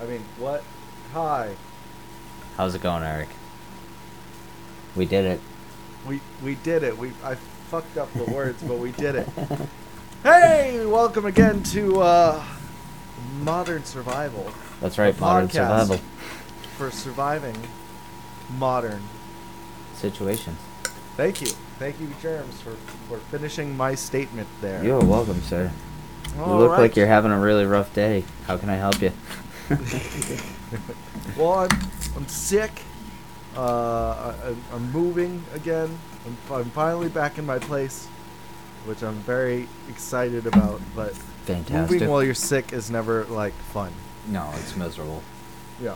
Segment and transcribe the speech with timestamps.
[0.00, 0.62] I mean, what?
[1.12, 1.54] Hi.
[2.56, 3.28] How's it going, Eric?
[4.94, 5.40] We did it.
[6.06, 6.96] We we did it.
[6.96, 7.34] We I
[7.70, 9.28] fucked up the words, but we did it.
[10.22, 12.44] Hey, welcome again to uh,
[13.42, 16.00] Modern Survival That's right, modern survival
[16.76, 17.56] for surviving
[18.58, 19.02] modern.
[19.94, 20.58] situations.
[21.16, 21.46] Thank you,
[21.78, 22.72] thank you, Jerms, for
[23.08, 24.82] for finishing my statement there.
[24.82, 25.70] You're welcome, sir.
[26.34, 26.80] You look right.
[26.80, 28.24] like you're having a really rough day.
[28.48, 29.12] How can I help you?
[31.36, 31.70] Well, I'm
[32.16, 32.70] I'm sick.
[33.56, 33.62] Uh,
[34.42, 35.98] I, I'm- I'm moving again.
[36.26, 38.06] I'm, I'm finally back in my place,
[38.86, 40.80] which I'm very excited about.
[40.94, 41.14] But
[41.46, 41.90] Fantastic.
[41.90, 43.92] moving while you're sick is never like fun.
[44.28, 45.22] no, it's miserable.
[45.82, 45.94] Yeah.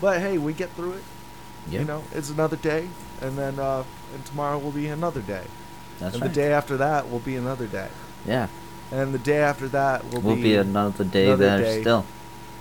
[0.00, 1.02] but hey, we get through it.
[1.70, 2.88] Yeah, You know, it's another day,
[3.20, 3.84] and then uh,
[4.14, 5.44] and tomorrow will be another day,
[5.98, 6.28] that's and right.
[6.28, 7.88] the day after that will be another day,
[8.26, 8.48] yeah,
[8.90, 11.80] and the day after that will will be, be another day another there day.
[11.80, 12.04] still.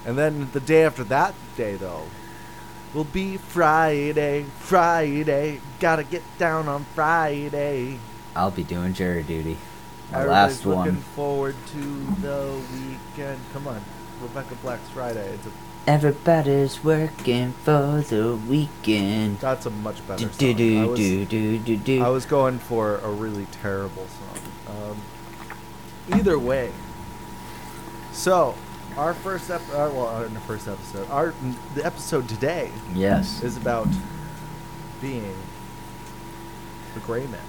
[0.06, 2.04] and then the day after that day though
[2.94, 4.44] will be Friday.
[4.60, 7.99] Friday, gotta get down on Friday.
[8.36, 9.58] I'll be doing jury duty.
[10.12, 11.02] My Everybody's last looking one.
[11.16, 11.82] forward to
[12.21, 13.40] the weekend.
[13.54, 13.82] Come on,
[14.21, 15.27] Rebecca Black's Friday.
[15.36, 15.52] It's a,
[15.88, 19.40] Everybody's working for the weekend.
[19.40, 20.55] that's a much better Do song.
[20.55, 22.02] do I was-.
[22.02, 24.52] I was going for a really terrible song.
[24.91, 24.98] Um,
[26.15, 26.71] either way,
[28.12, 28.55] so
[28.98, 31.34] our first ep- uh, well, our the first episode, our
[31.76, 33.41] the episode today Yes.
[33.43, 33.88] is about
[35.02, 35.35] being
[36.93, 37.40] the gray man,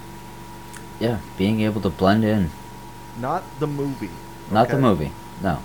[0.99, 2.51] Yeah, being able to blend in.
[3.19, 4.09] not the movie.
[4.51, 5.11] Not the movie.
[5.41, 5.59] No.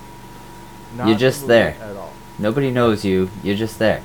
[0.96, 1.76] Not You're the just movie there.
[1.80, 2.12] at all.
[2.38, 3.28] Nobody knows you.
[3.42, 4.02] You're just there.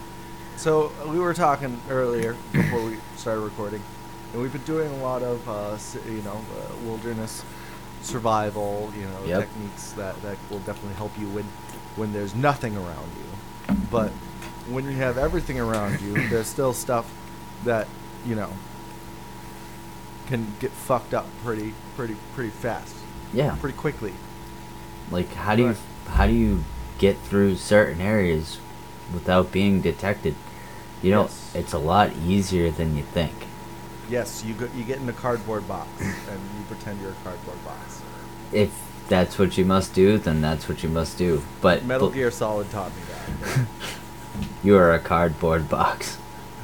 [0.58, 3.81] So we were talking earlier before we started recording,
[4.34, 5.78] and we've been doing a lot of uh,
[6.09, 7.44] you know uh, wilderness
[8.02, 9.39] survival, you know Yep.
[9.47, 11.45] techniques that, that will definitely help you when
[11.95, 13.75] when there's nothing around you.
[13.91, 14.09] But
[14.69, 17.11] when you have everything around you, there's still stuff
[17.66, 17.88] that
[18.25, 18.49] you know
[20.28, 22.95] can get fucked up pretty pretty pretty fast,
[23.34, 23.56] Yeah.
[23.59, 24.13] pretty quickly.
[25.11, 25.75] Like how do you
[26.07, 26.63] how do you
[26.97, 28.59] get through certain areas
[29.13, 30.35] without being detected?
[31.01, 31.51] You know, Yes.
[31.56, 33.34] it's a lot easier than you think.
[34.11, 37.63] Yes, you go, you get in a cardboard box and you pretend you're a cardboard
[37.63, 38.01] box.
[38.51, 38.69] If
[39.07, 41.41] that's what you must do, then that's what you must do.
[41.61, 43.66] But Metal bl- Gear Solid taught me that.
[44.63, 46.17] you are a cardboard box.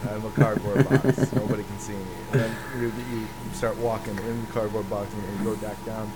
[0.10, 1.32] I'm a cardboard box.
[1.32, 2.06] Nobody can see me.
[2.34, 6.12] And then you, you, start walking in the cardboard box and you go back down.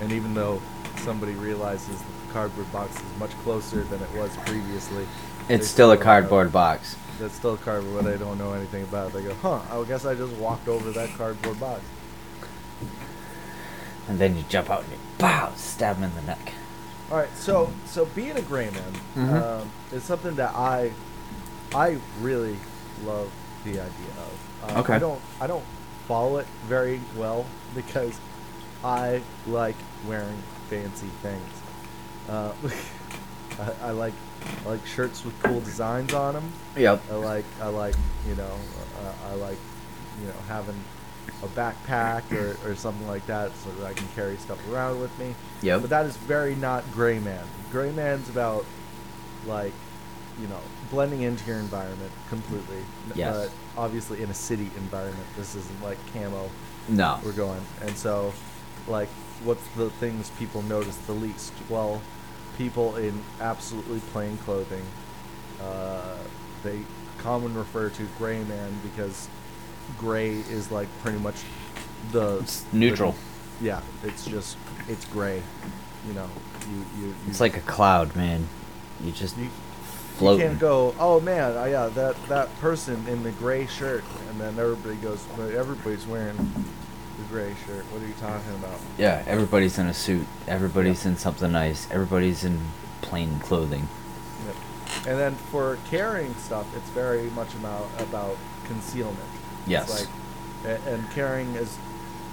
[0.00, 0.60] And even though
[0.96, 5.06] somebody realizes that the cardboard box is much closer than it was previously,
[5.48, 6.96] It's still a cardboard box.
[7.20, 9.12] That's still cardboard, but they don't know anything about it.
[9.14, 11.80] They go, huh, I guess I just walked over that cardboard box.
[14.08, 16.52] And then you jump out and you pow, stab him in the neck.
[17.10, 19.42] All right, so so being a gray man Mhm.
[19.62, 20.92] um, is something that I
[21.74, 22.56] I really
[23.04, 23.30] love
[23.64, 24.70] the idea of.
[24.76, 24.94] Uh, Okay.
[24.94, 25.64] I don't I don't
[26.08, 28.18] follow it very well because
[28.82, 31.52] I like wearing fancy things.
[32.28, 32.52] Uh,
[33.82, 34.14] I, I like
[34.64, 36.52] I like shirts with cool designs on them.
[36.76, 37.02] Yep.
[37.10, 37.94] I like I like
[38.28, 38.56] you know
[39.02, 39.58] uh, I like
[40.20, 40.78] you know having
[41.42, 45.16] a backpack or, or something like that so that I can carry stuff around with
[45.18, 45.34] me.
[45.62, 45.82] Yep.
[45.82, 47.44] But that is very not gray man.
[47.70, 48.64] Gray man's about
[49.46, 49.72] like
[50.40, 50.60] you know
[50.90, 52.78] blending into your environment completely.
[53.14, 53.34] Yes.
[53.36, 56.48] But obviously in a city environment, this isn't like camo.
[56.88, 57.20] No.
[57.24, 58.32] We're going, and so
[58.88, 59.08] like
[59.44, 61.52] what's the things people notice the least?
[61.68, 62.00] Well,
[62.58, 64.84] people in absolutely plain clothing.
[65.60, 66.16] Uh,
[66.62, 66.80] they
[67.18, 69.28] commonly refer to gray man because
[69.98, 71.36] gray is like pretty much
[72.10, 73.14] the It's the- neutral.
[73.60, 74.56] yeah, it's just
[74.88, 75.42] it's gray.
[76.06, 76.28] You know,
[76.70, 77.06] you you.
[77.08, 78.48] you It's like a cloud, man.
[79.04, 79.48] You just you,
[80.20, 80.94] you can't go.
[80.98, 85.24] Oh man, uh, yeah, that that person in the gray shirt, and then everybody goes.
[85.36, 86.36] But everybody's wearing
[87.18, 87.84] the gray shirt.
[87.92, 88.78] What are you talking about?
[88.98, 90.26] Yeah, everybody's in a suit.
[90.46, 91.90] Everybody's in something nice.
[91.90, 92.60] Everybody's in
[93.00, 93.88] plain clothing.
[94.46, 94.56] Yep.
[95.06, 99.18] And then for carrying stuff, it's very much about about concealment.
[99.66, 100.08] Yes.
[100.64, 101.76] Like, and carrying as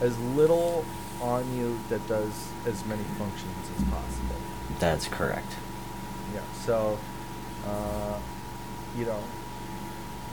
[0.01, 0.85] as little
[1.21, 4.35] on you that does as many functions as possible.
[4.79, 5.55] That's correct.
[6.33, 6.41] Yeah.
[6.65, 6.97] So,
[7.67, 8.17] uh,
[8.97, 9.19] you know,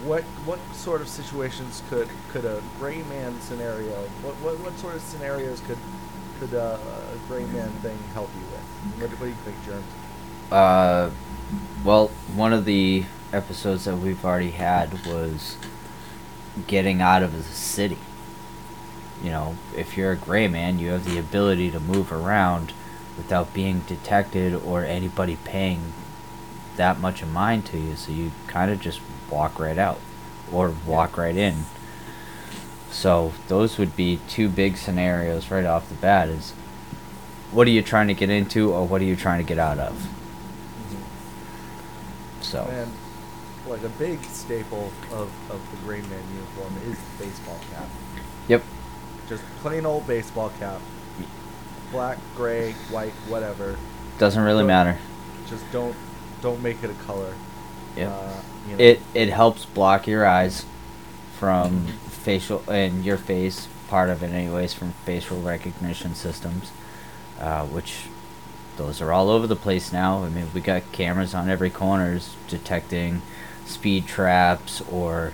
[0.04, 3.94] what what sort of situations could could a gray man scenario?
[4.22, 5.78] What what, what sort of scenarios could
[6.38, 6.78] could uh,
[7.14, 9.00] a gray man thing help you with?
[9.00, 9.84] What, what do you think, Jeremy?
[10.50, 11.10] Uh,
[11.84, 15.56] well, one of the episodes that we've already had was
[16.66, 17.98] getting out of the city.
[19.22, 22.72] You know, if you're a gray man, you have the ability to move around
[23.16, 25.94] without being detected or anybody paying
[26.76, 29.00] that much of mind to you, so you kind of just
[29.30, 29.98] walk right out
[30.52, 31.64] or walk right in.
[32.90, 36.52] So those would be two big scenarios right off the bat is
[37.52, 39.78] what are you trying to get into or what are you trying to get out
[39.78, 39.94] of?
[39.94, 41.02] Mm-hmm.
[42.42, 42.92] So And
[43.68, 47.88] like a big staple of, of the Gray Man uniform is the baseball cap.
[48.48, 48.62] Yep.
[49.28, 50.80] Just plain old baseball cap.
[51.90, 53.76] Black, gray, white, whatever.
[54.18, 54.98] Doesn't really Don't- matter.
[55.48, 55.94] Just don't
[56.42, 57.32] don't make it a color.
[57.96, 58.12] Yep.
[58.12, 60.64] Uh, you know, It it helps block your eyes
[61.38, 66.72] from facial and your face part of it anyways from facial recognition systems,
[67.40, 68.06] uh, which
[68.76, 70.24] those are all over the place now.
[70.24, 73.22] I mean, we got cameras on every corners detecting
[73.64, 75.32] speed traps or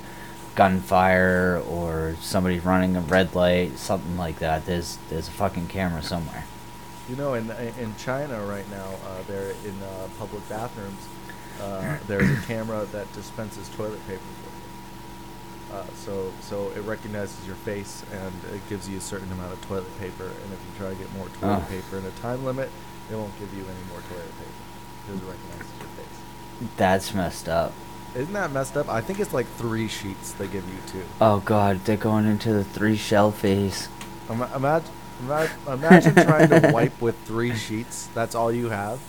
[0.55, 4.67] gunfire or somebody running a red light, something like that.
[4.67, 6.45] There's there's a fucking camera somewhere.
[7.09, 11.09] You know, in in China right now, uh, they're in uh, public bathrooms.
[11.63, 15.79] Uh, there's a camera that dispenses toilet paper for you.
[15.79, 19.61] Uh, so so it recognizes your face and it gives you a certain amount of
[19.63, 20.25] toilet paper.
[20.25, 21.71] And if you try to get more toilet Oh.
[21.71, 22.69] paper in a time limit,
[23.11, 24.51] it won't give you any more toilet paper
[25.07, 26.71] because it recognizes your face.
[26.77, 27.73] That's messed up.
[28.15, 28.89] Isn't that messed up?
[28.91, 31.05] I think it's like three sheets they give you too.
[31.21, 33.89] Oh god, they're going into the three shell phase.
[34.29, 34.91] Ima- Imagine,
[35.67, 38.09] imagine trying to wipe with three sheets.
[38.15, 39.01] That's all you have.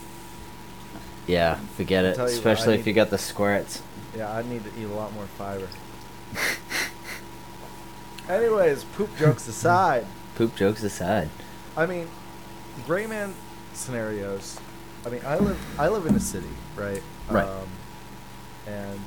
[1.27, 2.17] Yeah, forget it.
[2.17, 3.81] you what, Especially if you got the squirts.
[4.15, 5.67] Yeah, I need to eat a lot more fiber.
[8.29, 10.05] Anyways, poop jokes aside,
[10.35, 11.29] Poop jokes aside.
[11.77, 12.07] I mean,
[12.85, 13.33] gray man
[13.73, 14.59] scenarios.
[15.05, 17.03] I mean, I live I live in a city, right?
[17.29, 17.47] Right.
[17.47, 17.67] Um,
[18.67, 19.01] and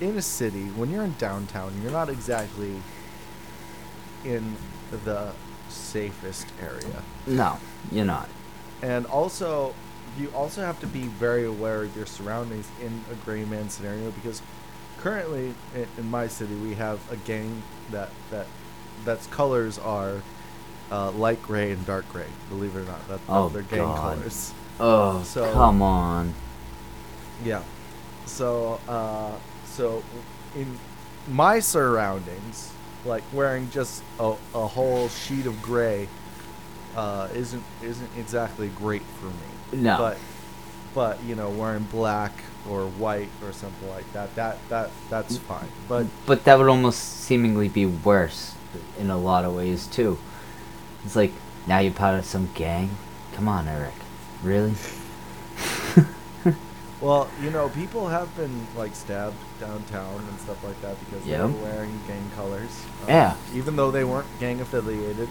[0.00, 2.74] in a city, when you're in downtown, you're not exactly
[4.24, 4.56] in
[5.04, 5.32] the
[5.68, 7.02] safest area.
[7.26, 7.58] No,
[7.92, 8.28] you're not.
[8.82, 9.74] And also,
[10.18, 14.10] you also have to be very aware of your surroundings in a gray man scenario
[14.10, 14.42] because
[14.98, 18.46] currently in, in my city we have a gang that that
[19.04, 20.16] that's colors are
[20.90, 22.26] uh, light gray and dark gray.
[22.48, 24.16] Believe it or not, that's Oh, they're gang God.
[24.18, 24.52] colors.
[24.80, 26.34] Oh, So- come on.
[27.44, 27.62] Yeah.
[28.26, 29.32] So uh,
[29.66, 30.02] so
[30.56, 30.78] in
[31.28, 32.72] my surroundings,
[33.04, 36.08] like wearing just a, a whole sheet of gray
[36.96, 39.82] uh, isn't isn't exactly great for me.
[39.82, 39.96] No.
[39.98, 40.18] But
[40.94, 42.32] but you know wearing black
[42.68, 45.68] or white or something like that that that that's fine.
[45.88, 48.54] But But that would almost seemingly be worse
[48.98, 50.18] in a lot of ways too.
[51.04, 51.32] It's like
[51.66, 52.90] now you're part of some gang.
[53.34, 53.94] Come on, Eric.
[54.42, 54.74] Really?
[57.00, 61.38] well, you know people have been like stabbed downtown and stuff like that because Yeah.
[61.38, 62.84] they were wearing gang colors.
[63.02, 63.36] Um, Yeah.
[63.54, 65.28] Even though they weren't gang affiliated,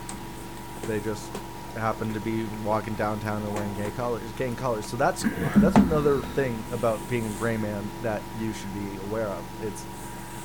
[0.88, 1.30] they just
[1.76, 4.86] happened to be walking downtown and wearing gay colors, gang colors.
[4.86, 5.24] So that's
[5.58, 9.44] that's another thing about being a gray man that you should be aware of.
[9.64, 9.84] It's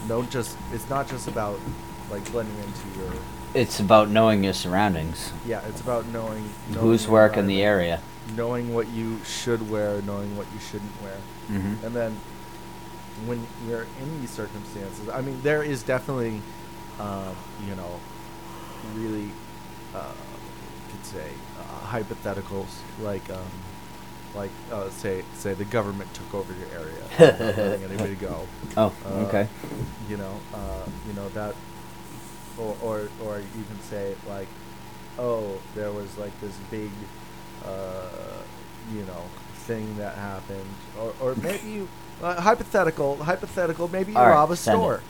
[0.08, 1.58] don't just it's not just about
[2.10, 3.12] like blending into your
[3.54, 5.32] It's about knowing your surroundings.
[5.46, 5.60] yeah.
[5.68, 8.00] It's about knowing, knowing Who's working the area.
[8.36, 11.16] knowing what you should wear, knowing what you shouldn't wear.
[11.50, 11.86] Mm-hmm.
[11.86, 12.16] And then
[13.26, 16.40] when you're in these circumstances, I mean, there is definitely,
[16.98, 17.34] um,
[17.66, 18.00] you know,
[18.96, 19.30] really,
[19.94, 20.12] uh,
[21.14, 21.30] say,
[21.60, 22.66] uh, hypotheticals
[23.02, 23.38] like, um,
[24.34, 28.46] like uh, say, say the government took over your area, not letting anybody go.
[28.76, 29.46] Oh, Uh, okay.
[30.08, 31.54] You know, uh, you know that,
[32.58, 34.48] or or or you can say like,
[35.18, 36.90] oh, there was like this big,
[37.64, 38.08] uh,
[38.92, 39.22] you know,
[39.68, 40.68] thing that happened,
[41.00, 41.88] or or maybe you,
[42.22, 45.00] uh, hypothetical, hypothetical, maybe you All right, rob a store.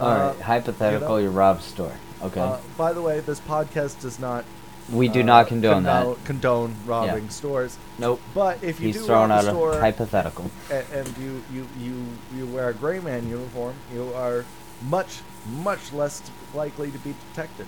[0.00, 0.40] All Uh, right.
[0.40, 1.96] Hypothetical, know- you rob a store.
[2.22, 2.40] Okay.
[2.40, 4.44] Uh, by the way, this podcast does not.
[4.90, 6.24] We do uh, not condone condone, that.
[6.24, 7.76] condone robbing stores.
[7.98, 8.20] Nope.
[8.34, 10.50] But if you He's do throwing rob out a store, a hypothetical.
[10.70, 14.44] and, and you, you, you, you wear a gray man uniform, you are
[14.88, 15.20] much,
[15.62, 16.22] much less
[16.54, 17.66] likely to be detected.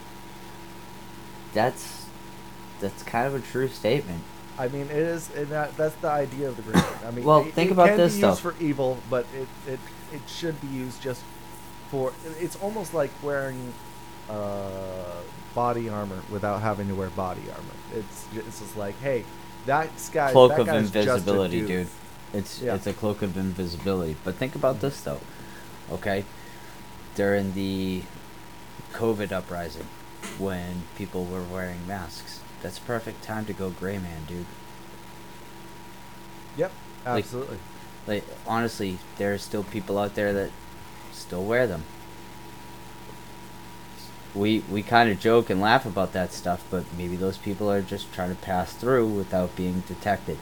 [1.53, 2.07] That's
[2.81, 4.23] that's kind of a true statement.
[4.59, 6.95] I mean, it is, and that, that's the idea of the gray man.
[7.07, 8.35] I mean, Well, it, think it about can this, be though.
[8.35, 9.81] for evil, but it, it,
[10.13, 11.23] it should be used just
[11.91, 12.13] for.
[12.39, 13.73] It's almost like wearing
[14.29, 15.21] uh,
[15.55, 17.75] body armor without having to wear body armor.
[17.95, 19.25] It's, ju- it's just like, hey,
[19.67, 21.89] that guy, cloak that of just invisibility, dude.
[22.33, 22.75] It's Yeah.
[22.77, 24.17] it's a cloak of invisibility.
[24.25, 25.21] But think about this though.
[25.91, 26.25] Okay?
[27.17, 28.03] During the
[28.93, 29.87] COVID uprising
[30.39, 32.41] when people were wearing masks.
[32.63, 34.47] That's a perfect time to go gray man, dude.
[36.57, 36.73] Yep,
[37.07, 37.59] Like- absolutely.
[38.07, 40.51] Like honestly, there are still people out there that
[41.13, 41.85] still wear them.
[44.35, 47.83] We we kind of joke and laugh about that stuff, but maybe those people are
[47.83, 50.39] just trying to pass through without being detected.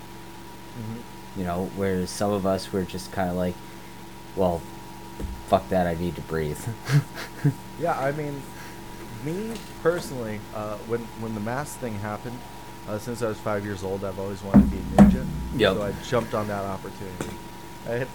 [0.78, 1.40] Mm-hmm.
[1.40, 3.54] You know, whereas some of us were just kind of like,
[4.36, 4.60] well,
[5.46, 6.60] fuck that, I need to breathe.
[7.80, 8.42] Yeah, I mean,
[9.24, 9.52] me
[9.82, 12.36] personally, uh, when when the mask thing happened,
[12.88, 15.26] uh, since I was five years old, I've always wanted to be a ninja.
[15.56, 15.74] Yep.
[15.74, 17.36] So I jumped on that opportunity.
[17.88, 18.06] I,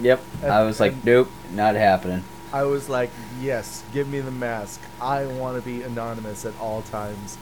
[0.00, 0.22] yep.
[0.44, 2.22] I was like, nope, not happening.
[2.52, 4.80] I was like, yes, give me the mask.
[5.00, 7.38] I want to be anonymous at all times.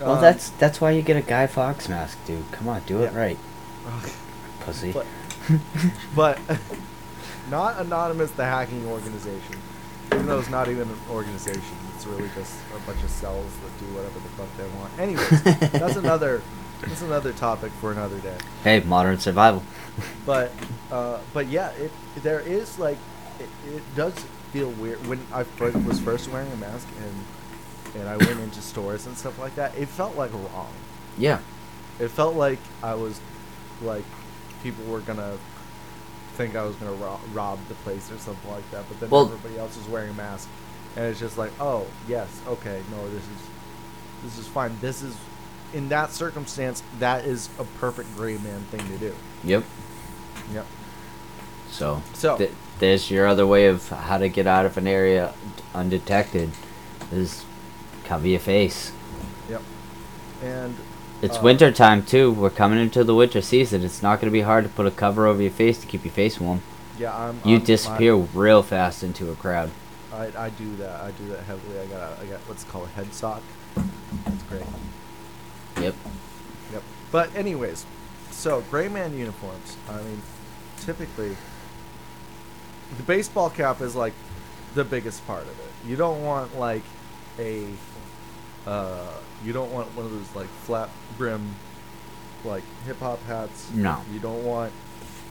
[0.00, 2.50] Well, Um, that's that's why you get a Guy Fawkes mask, dude.
[2.52, 3.18] Come on, do it Yeah.
[3.18, 3.38] right,
[4.60, 4.92] pussy.
[4.92, 5.06] But,
[6.14, 6.38] but
[7.50, 9.56] not anonymous, the hacking organization.
[10.12, 13.78] Even though it's not even an organization, it's really just a bunch of cells that
[13.78, 14.98] do whatever the fuck they want.
[14.98, 16.42] Anyways, that's another
[16.80, 18.36] that's another topic for another day.
[18.64, 19.62] hey, modern survival.
[20.24, 20.52] But
[20.90, 21.90] uh, but yeah, it
[22.22, 22.96] there is like
[23.40, 24.14] it, it does
[24.52, 25.44] feel weird when I
[25.86, 29.74] was first wearing a mask and and I went into stores and stuff like that.
[29.76, 30.72] It felt like wrong.
[31.16, 31.40] Yeah.
[31.98, 33.20] It felt like I was
[33.82, 34.04] like
[34.62, 35.36] people were gonna
[36.36, 38.84] think I was gonna ro- rob the place or something like that.
[38.88, 40.48] But then Well- everybody else was wearing a mask,
[40.96, 43.40] and it's just like, oh yes, okay, no, this is
[44.24, 44.76] this is fine.
[44.80, 45.16] This is
[45.74, 49.14] in that circumstance, that is a perfect gray man thing to do.
[49.44, 49.64] Yep.
[50.54, 50.66] Yep.
[51.70, 55.32] So, So- th- there's your other way of how to get out of an area
[55.74, 56.50] undetected
[57.12, 57.44] is
[58.04, 58.92] cover your face.
[59.48, 59.62] Yep.
[60.42, 60.76] And
[61.20, 62.30] It's Uh, winter time too.
[62.30, 63.82] We're coming into the winter season.
[63.82, 66.04] It's not going to be hard to put a cover over your face to keep
[66.04, 66.62] your face warm.
[66.98, 67.40] yeah, I'm.
[67.44, 69.70] You I'm- disappear real fast into a crowd.
[70.12, 71.00] I, I do that.
[71.00, 71.78] I do that heavily.
[71.80, 73.42] I got I got what's called a head sock.
[73.74, 74.62] That's great.
[75.80, 75.94] Yep.
[76.72, 76.82] Yep.
[77.12, 77.84] But anyways,
[78.30, 79.76] so gray man uniforms.
[79.88, 80.22] I mean,
[80.80, 81.36] typically,
[82.96, 84.14] the baseball cap is like
[84.74, 85.88] the biggest part of it.
[85.88, 86.82] You don't want like
[87.38, 87.66] a,
[88.66, 89.14] uh,
[89.44, 91.54] you don't want one of those like flat brim,
[92.44, 93.70] like hip hop hats.
[93.72, 94.00] No.
[94.12, 94.72] You don't want,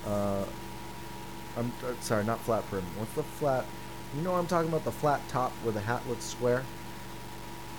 [0.05, 0.43] uh,
[1.57, 2.83] I'm uh, sorry, not flat brim.
[2.97, 3.65] What's the flat?
[4.15, 4.85] You know what I'm talking about?
[4.85, 6.63] The flat top where the hat looks square.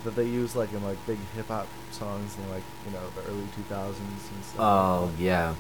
[0.05, 3.29] That they use like in like big hip hop songs in like you know the
[3.29, 4.57] early 2000s and stuff.
[4.59, 5.55] Oh yeah.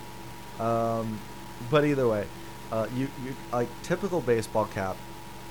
[0.60, 1.18] Um,
[1.70, 2.26] but either way,
[2.72, 4.96] uh, you you like typical baseball cap.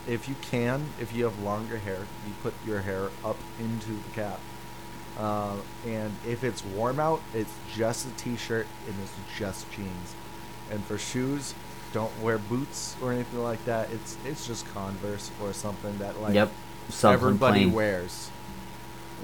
[0.07, 4.09] If you can, if you have longer hair, you put your hair up into the
[4.13, 4.39] cap.
[5.19, 5.55] Uh,
[5.85, 10.15] and if it's warm out, it's just a t-shirt and it's just jeans.
[10.71, 11.53] And for shoes,
[11.91, 13.89] don't wear boots or anything like that.
[13.91, 16.51] It's it's just Converse or something that like yep.
[16.89, 17.73] Something everybody plain.
[17.73, 18.29] wears.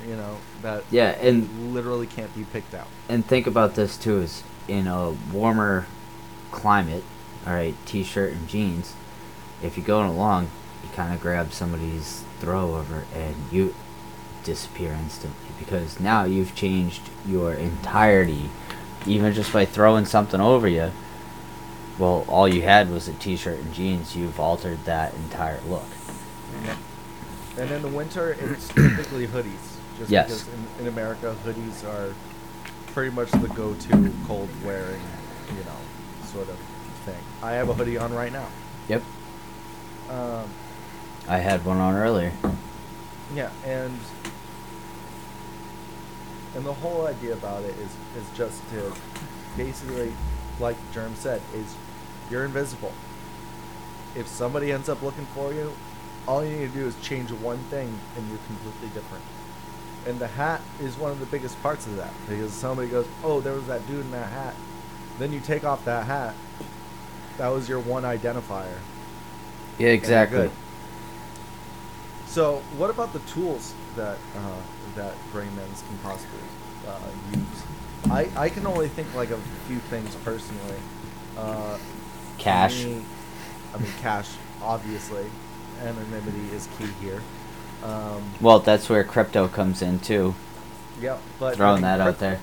[0.07, 2.87] You know that Yeah, and literally can't be picked out.
[3.07, 5.85] and think about this too is in a warmer
[6.51, 7.03] climate
[7.45, 8.93] all right t-shirt and jeans
[9.61, 10.49] if you're going along
[10.83, 13.73] you kind of grab somebody's throw over and you
[14.43, 18.49] disappear instantly because now you've changed your entirety
[19.05, 20.91] even just by throwing something over you
[21.97, 25.85] well all you had was a t-shirt and jeans you've altered that entire look
[27.57, 29.77] And in the winter, it's typically hoodies.
[29.99, 30.25] Just Yes.
[30.27, 32.13] because in, in America, hoodies are
[32.93, 35.01] pretty much the go-to cold wearing,
[35.49, 35.77] you know,
[36.25, 36.57] sort of.
[37.43, 38.47] I have a hoodie on right now.
[38.87, 39.03] yep
[40.09, 40.49] Um,
[41.27, 42.31] i had one on earlier
[43.35, 43.97] yeah, and
[46.55, 48.93] and the whole idea about it is is just to
[49.57, 50.13] basically,
[50.59, 51.75] like Jerm said, is
[52.29, 52.91] you're invisible.
[54.15, 55.73] If somebody ends up looking for you,
[56.27, 59.23] all you need to do is change one thing, and you're completely different.
[60.05, 63.39] And the hat is one of the biggest parts of that because somebody goes, "Oh,
[63.41, 64.53] there was that dude in that hat."
[65.17, 66.35] Then you take off that hat.
[67.37, 68.77] That was your one identifier.
[69.77, 70.51] yeah exactly good.
[72.27, 74.61] So, what about the tools that uh,
[74.95, 76.39] that Greymen's can possibly
[76.87, 76.99] uh,
[77.31, 77.63] use?
[78.11, 79.37] I, I can only think like a
[79.67, 80.79] few things personally.
[81.37, 81.77] Uh,
[82.37, 83.03] cash me,
[83.73, 84.29] I mean, cash,
[84.61, 85.25] obviously.
[85.81, 87.21] Anonymity is key here.
[87.83, 90.35] Um, well that's where crypto comes in too
[91.01, 92.39] yeah, but I throwing think that out there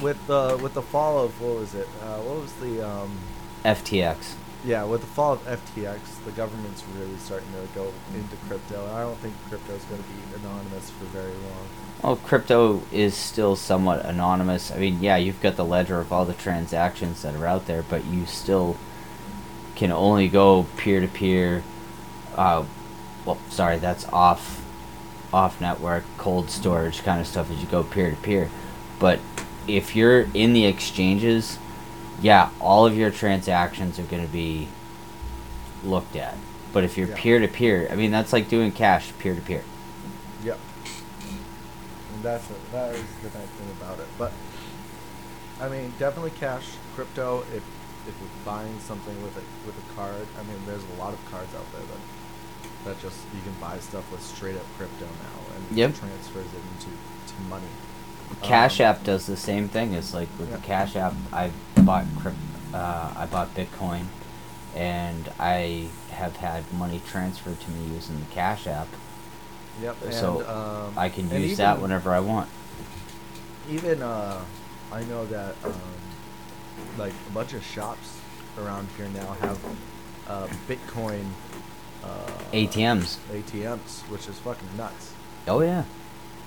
[0.00, 1.88] With the with the fall of what was it?
[2.02, 3.10] Uh, what was the um,
[3.66, 8.84] ftx yeah with the fall of FTX, the government's really starting to go into crypto.
[8.92, 11.68] I don't think crypto is going to be anonymous for very long.
[12.02, 14.72] Well, crypto is still somewhat anonymous.
[14.72, 17.82] I mean, yeah, you've got the ledger of all the transactions that are out there,
[17.82, 18.76] but you still
[19.76, 21.62] can only go peer to peer.
[22.34, 22.64] Uh,
[23.24, 24.64] well, sorry, that's off,
[25.32, 28.50] off network, cold storage kind of stuff as you go peer to peer.
[28.98, 29.20] But
[29.68, 31.58] if you're in the exchanges,
[32.20, 34.68] yeah, all of your transactions are going to be
[35.84, 36.34] looked at.
[36.72, 39.64] But if you're peer to peer, I mean, that's like doing cash peer to peer.
[40.44, 40.58] Yep.
[42.14, 42.72] And that's it.
[42.72, 44.06] That is the nice thing about it.
[44.18, 44.32] But
[45.60, 47.40] I mean, definitely cash, crypto.
[47.54, 47.62] If
[48.06, 51.30] if you're buying something with a with a card, I mean, there's a lot of
[51.30, 55.56] cards out there that that just you can buy stuff with straight up crypto now
[55.56, 55.90] and Yep.
[55.90, 56.90] it transfers it into
[57.34, 57.66] to money.
[58.42, 59.92] Cash Um, App does the same thing.
[59.92, 60.56] It's like with Yeah.
[60.56, 61.50] the Cash App, I
[61.86, 62.36] bought crypt,
[62.74, 64.06] uh, I bought Bitcoin,
[64.74, 68.88] and I have had money transferred to me using the Cash App.
[69.80, 69.96] Yep.
[70.04, 72.48] And, so um, I can and use that whenever I want.
[73.70, 74.42] Even uh,
[74.92, 75.72] I know that um,
[76.98, 78.18] like a bunch of shops
[78.58, 79.58] around here now have
[80.28, 81.24] uh, Bitcoin
[82.02, 83.18] uh, ATMs.
[83.30, 85.12] ATMs, which is fucking nuts.
[85.46, 85.84] Oh yeah,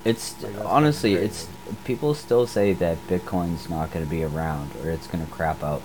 [0.05, 1.47] it's Like, honestly, it's
[1.83, 5.63] people still say that Bitcoin's not going to be around or it's going to crap
[5.63, 5.81] out.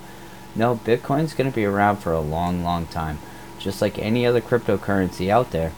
[0.55, 3.19] No, Bitcoin's going to be around for a long, long time.
[3.59, 5.73] Just like any other cryptocurrency out there,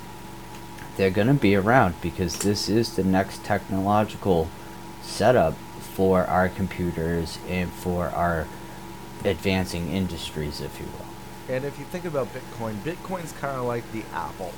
[0.97, 4.49] they're going to be around because this is the next technological
[5.01, 8.47] setup for our computers and for our
[9.25, 11.55] advancing industries, if you will.
[11.55, 14.53] And if you think about Bitcoin, Bitcoin's kind of like the Apple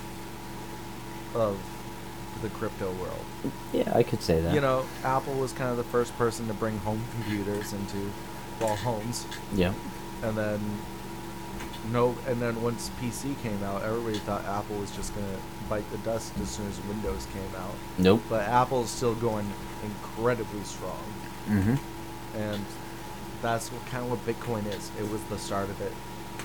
[1.34, 1.58] of
[2.42, 3.26] the crypto world.
[3.74, 4.54] Yeah, I could say that.
[4.54, 8.12] You know, Apple was kind of the first person to bring home computers into
[8.62, 9.74] well homes, Yeah.
[10.24, 10.60] and then
[11.92, 15.28] no, and then once PC came out, everybody thought Apple was just gonna
[15.70, 17.74] bite the dust as soon as Windows came out.
[17.98, 18.22] Nope.
[18.30, 19.52] But Apple's still going
[19.84, 21.04] incredibly strong,
[21.48, 21.80] Mhm.
[22.36, 22.66] and
[23.42, 24.92] that's what kind of what Bitcoin is.
[25.00, 25.94] It was the start of it.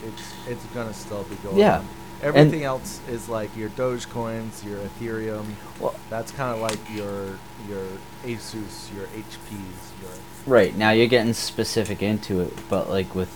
[0.07, 1.59] It's it's gonna still be going.
[1.59, 1.89] Yeah, on.
[2.23, 5.45] Everything else is like your Dogecoins, your Ethereum.
[5.79, 7.87] Well, That's kind of like your your
[8.25, 10.11] Asus, your HPs, your
[10.47, 13.35] Right, now you're getting specific into it, but like with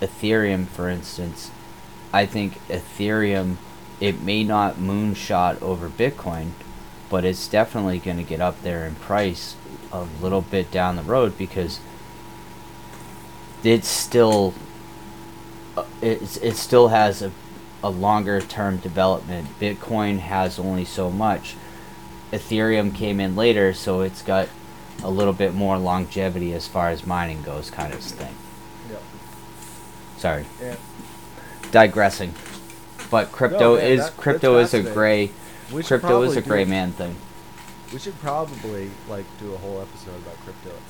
[0.00, 1.50] Ethereum, for instance,
[2.12, 3.56] I think Ethereum,
[4.00, 6.52] it may not moonshot over Bitcoin,
[7.10, 9.56] but it's definitely going to get up there in price
[9.92, 11.80] a little bit down the road because
[13.62, 14.54] it's still
[15.76, 17.30] uh, it's, it still has a,
[17.82, 19.48] a longer term development.
[19.60, 21.56] Bitcoin has only so much.
[22.32, 24.48] Ethereum came in later, so it's got
[25.04, 28.34] a little bit more longevity as far as mining goes, kind of thing.
[28.90, 29.02] yep.
[30.16, 30.78] Sorry, And
[31.70, 32.34] digressing.
[33.10, 35.30] But crypto man, is that- crypto is a gray
[35.84, 37.16] crypto is a gray do- man thing.
[37.92, 40.85] We should probably like do a whole episode about crypto at some point.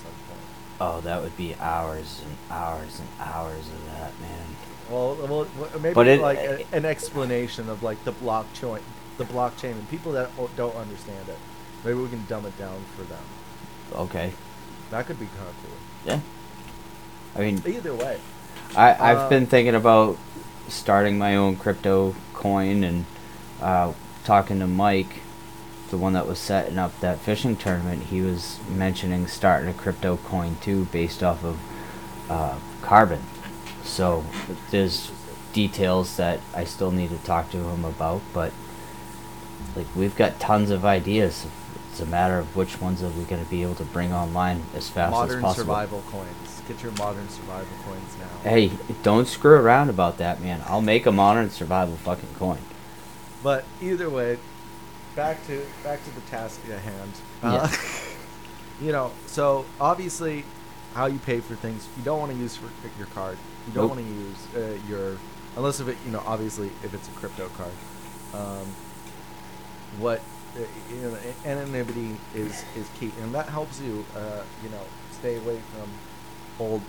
[0.80, 4.46] Oh, that would be hours and hours and hours of that, man.
[4.90, 5.46] Well, well,
[5.80, 8.80] maybe But it- like a, an explanation of like the blockchain,
[9.18, 11.38] the blockchain, and people that don't understand it.
[11.84, 13.22] Maybe we can dumb it down for them.
[13.94, 14.32] Okay.
[14.90, 15.76] That could be kind of cool.
[16.04, 16.20] Yeah.
[17.34, 18.18] I mean, Either way,
[18.76, 20.18] I, I've Uh, been thinking about
[20.68, 23.04] starting my own crypto coin and
[23.60, 23.92] uh,
[24.24, 25.20] talking to Mike,
[25.90, 28.04] the one that was setting up that fishing tournament.
[28.04, 31.58] He was mentioning starting a crypto coin too, based off of
[32.28, 33.22] uh, carbon.
[33.84, 34.24] So
[34.70, 35.10] there's
[35.52, 38.52] details that I still need to talk to him about, but
[39.74, 41.46] like we've got tons of ideas.
[41.90, 44.64] It's a matter of which ones are we going to be able to bring online
[44.74, 45.40] as fast as possible.
[45.40, 46.62] modern survival coins.
[46.68, 48.50] Get your modern survival coins now.
[48.50, 48.70] Hey,
[49.02, 50.62] don't screw around about that, man.
[50.66, 52.58] I'll make a modern survival fucking coin.
[53.42, 54.38] But either way,
[55.16, 57.12] back to back to the task at hand.
[57.42, 57.68] Uh,
[58.80, 60.44] you know, so obviously,
[60.94, 63.38] how you pay for things, you don't want to use for your card.
[63.66, 63.96] You don't Nope.
[63.96, 65.16] want to use uh, your
[65.56, 67.72] unless if it, you know, obviously if it's a crypto card.
[68.34, 68.66] Um,
[69.98, 70.20] what
[70.56, 75.36] uh, you know, anonymity is is key, and that helps you, uh, you know, stay
[75.38, 75.88] away from
[76.64, 76.82] old.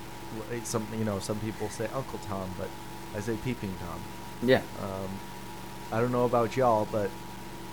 [0.64, 2.68] Some you know, some people say Uncle Tom, but
[3.16, 4.02] I say Peeping Tom.
[4.44, 4.62] Yeah.
[4.82, 5.10] Um,
[5.92, 7.10] I don't know about y'all, but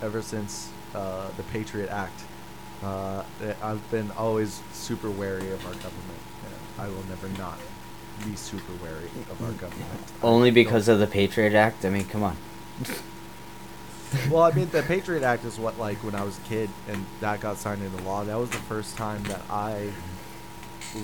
[0.03, 2.21] ever since uh, the Patriot Act,
[2.83, 3.23] uh,
[3.63, 6.21] I've been always super wary of our government.
[6.79, 7.59] I will never not
[8.25, 9.91] be super wary of our government.
[10.23, 11.85] Only because of the Patriot Act?
[11.85, 12.37] I mean, come on.
[14.31, 17.05] well, I mean, the Patriot Act is what like when I was a kid and
[17.21, 18.25] that got signed into law.
[18.25, 19.91] That was the first time that I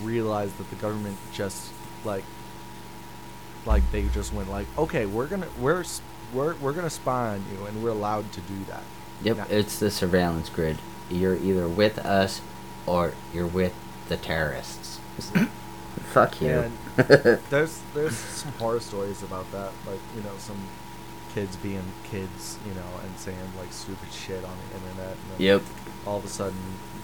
[0.02, 1.70] realized that the government just
[2.04, 2.24] like
[3.70, 5.84] like they just went like, okay, we're gonna we're
[6.34, 8.82] we're we're gonna spy on you, and we're allowed to do that.
[9.22, 10.78] Yep, Now- it's the surveillance grid.
[11.08, 12.40] You're either with us
[12.86, 13.72] or you're with
[14.08, 14.98] the terrorists.
[16.12, 16.48] Fuck you.
[16.66, 16.72] And
[17.50, 20.58] there's there's some horror stories about that, like you know some
[21.32, 25.12] kids being kids, you know, and saying like stupid shit on the internet.
[25.12, 25.62] And then Yep.
[26.06, 26.58] All of a sudden,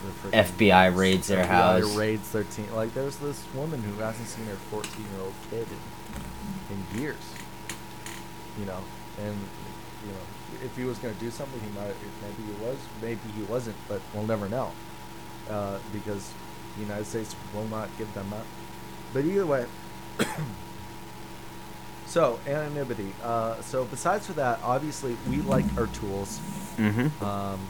[0.04, 1.94] the frickin' FBI raids their FBI house.
[1.96, 2.74] Raids their teen.
[2.74, 6.22] Like there's this woman who hasn't seen her 14 year old kid in,
[6.70, 7.16] in years.
[8.58, 8.80] You know,
[9.22, 9.36] and
[10.04, 11.94] you know if he was gonna do something, he might.
[12.22, 12.76] Maybe he was.
[13.02, 13.76] Maybe he wasn't.
[13.88, 14.72] But we'll never know.
[15.50, 16.30] Uh, because
[16.76, 18.44] The United States will not give them up.
[19.12, 19.66] But either way,
[22.06, 23.12] so anonymity.
[23.22, 26.40] Uh, so besides for that, obviously we like our tools.
[26.76, 27.24] Mm-hmm.
[27.24, 27.60] Um,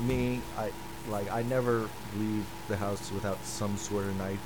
[0.00, 0.70] me, I
[1.10, 4.40] like I never leave the house without some sort of knife.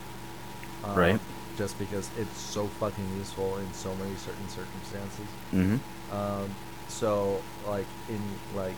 [0.85, 1.21] Um, Right.
[1.61, 5.27] Just because it's so fucking useful in so many certain circumstances.
[5.53, 6.16] Mm-hmm.
[6.16, 6.49] Um,
[6.88, 8.23] so like in
[8.57, 8.77] like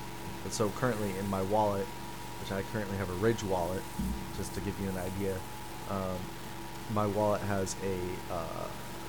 [0.50, 1.86] so currently in my wallet,
[2.40, 3.82] which I currently have a Ridge wallet,
[4.36, 5.36] just to give you an idea,
[5.90, 6.18] um,
[6.92, 7.98] my wallet has a,
[8.34, 8.66] uh,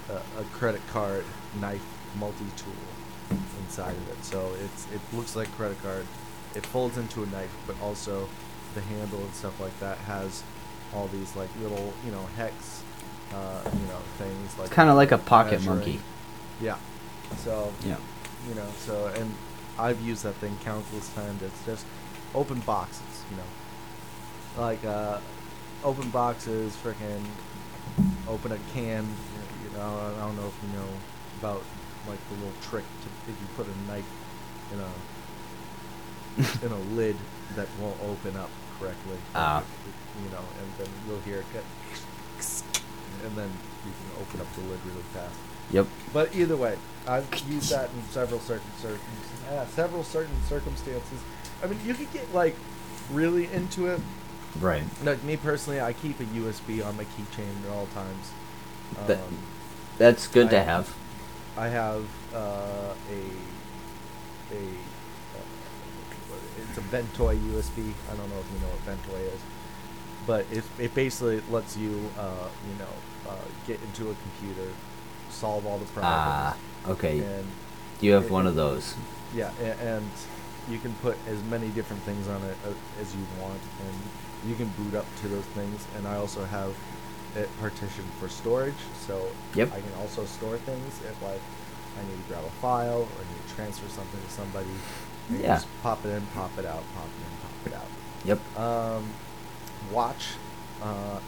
[0.09, 1.25] a a credit card
[1.59, 1.83] knife
[2.19, 4.23] multi-tool inside of it.
[4.23, 6.05] So it's it looks like a credit card.
[6.53, 8.29] It folds into a knife, but also
[8.75, 10.43] the handle and stuff like that has
[10.93, 12.82] all these like little you know hex,
[13.33, 15.75] uh, you know things like Kind of like a pocket measuring.
[15.77, 15.99] monkey.
[16.61, 16.77] Yeah.
[17.37, 17.97] So Yeah.
[18.47, 19.33] you know so and
[19.79, 21.83] i've used that thing countless times it's just
[22.35, 25.17] open boxes you know like uh
[25.83, 27.23] open boxes freaking
[28.27, 29.07] open a can
[29.63, 30.87] you know i don't know if you know
[31.39, 31.63] about
[32.07, 34.05] like the little trick to if you put a knife
[34.73, 34.91] in a
[36.65, 37.15] in a lid
[37.55, 39.63] that won't open up correctly Ah.
[40.23, 41.63] you know and then you'll hear it get
[43.23, 43.49] and then
[43.85, 45.35] you can open up the lid really fast
[45.71, 45.87] Yep.
[46.13, 48.67] but either way, I've used that in several certain
[49.49, 51.19] uh, several certain circumstances.
[51.63, 52.55] I mean, you could get like
[53.09, 53.99] really into it.
[54.59, 54.83] Right.
[55.03, 58.31] Like me personally, I keep a USB on my keychain at all times.
[59.07, 59.37] That- Um,
[59.97, 60.93] That's good to I- have.
[61.57, 62.05] I have
[62.35, 63.21] uh, a
[64.53, 64.63] a
[65.37, 66.33] uh,
[66.69, 67.93] it's a Ventoy USB.
[68.11, 69.41] I don't know if you know what Ventoy is,
[70.27, 72.93] but it it basically lets you uh, you know
[73.27, 73.35] uh,
[73.67, 74.69] get into a computer,
[75.29, 76.05] solve all the problems.
[76.05, 76.57] Ah.
[76.87, 77.19] okay.
[77.19, 77.45] and
[78.01, 78.95] You have it- one of those.
[79.35, 80.09] yeah, and, and
[80.69, 84.55] you can put as many different things on it uh, as you want, and you
[84.55, 85.85] can boot up to those things.
[85.97, 86.73] And I also have
[87.35, 88.75] it partitioned for storage,
[89.07, 89.69] so Yep.
[89.73, 91.41] I can also store things if like
[91.99, 94.67] I need to grab a file or I need to transfer something to somebody.
[95.31, 95.55] Yeah.
[95.55, 97.87] Just pop it in, pop it out, pop it in, pop it out.
[98.25, 98.59] Yep.
[98.59, 99.09] Um,
[99.91, 100.27] watch,
[100.81, 101.19] uh,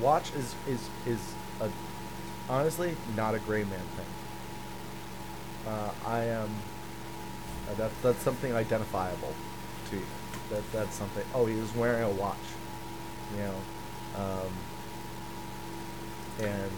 [0.00, 1.20] watch is is is
[1.60, 1.68] a
[2.48, 4.06] honestly not a gray man thing.
[5.66, 6.50] Uh, I am.
[7.68, 9.34] Uh, that's that's something identifiable
[9.90, 10.06] to you.
[10.50, 11.24] That that's something.
[11.34, 12.36] Oh, he was wearing a watch.
[13.36, 13.54] You know,
[14.16, 14.52] um,
[16.40, 16.72] and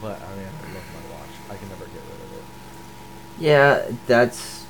[0.00, 1.30] but I mean, I love my watch.
[1.50, 2.44] I can never get rid of it.
[3.38, 4.66] Yeah, that's.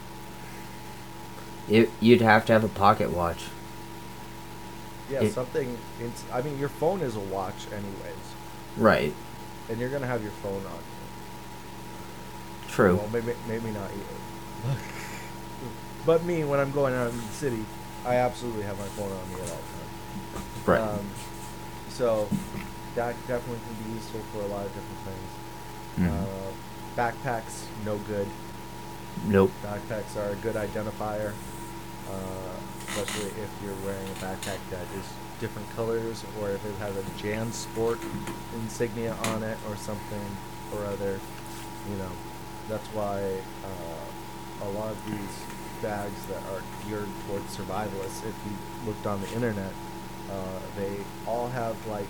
[1.68, 3.46] You'd have to have a pocket watch.
[5.10, 5.78] Yeah, It- something.
[6.00, 8.26] It's, I mean, your phone is a watch, anyways,
[8.76, 9.14] Right.
[9.68, 10.82] and you're gonna have your phone on.
[12.68, 12.96] True.
[12.96, 13.90] Well, maybe maybe not
[16.04, 17.64] but me, when I'm going out in the city,
[18.04, 20.66] I absolutely have my phone on me at all times.
[20.66, 20.80] right.
[20.80, 21.06] Um,
[21.88, 22.28] so
[22.94, 26.08] that definitely can be useful for a lot of different things.
[26.10, 26.22] Mhm.
[26.22, 28.28] Uh, backpacks, no good.
[29.26, 29.50] nope.
[29.64, 31.32] Backpacks are a good identifier,
[32.10, 32.56] uh,
[32.88, 35.06] especially if you're wearing a backpack that is
[35.40, 37.98] different colors, or if it has a JanSport
[38.54, 40.36] insignia on it, or something
[40.72, 41.20] or other.
[41.90, 42.10] You know,
[42.68, 43.22] that's why
[43.64, 49.20] uh, a lot of these bags that are geared towards survivalists, if you looked on
[49.20, 49.72] the internet,
[50.30, 50.96] uh, they
[51.26, 52.08] all have like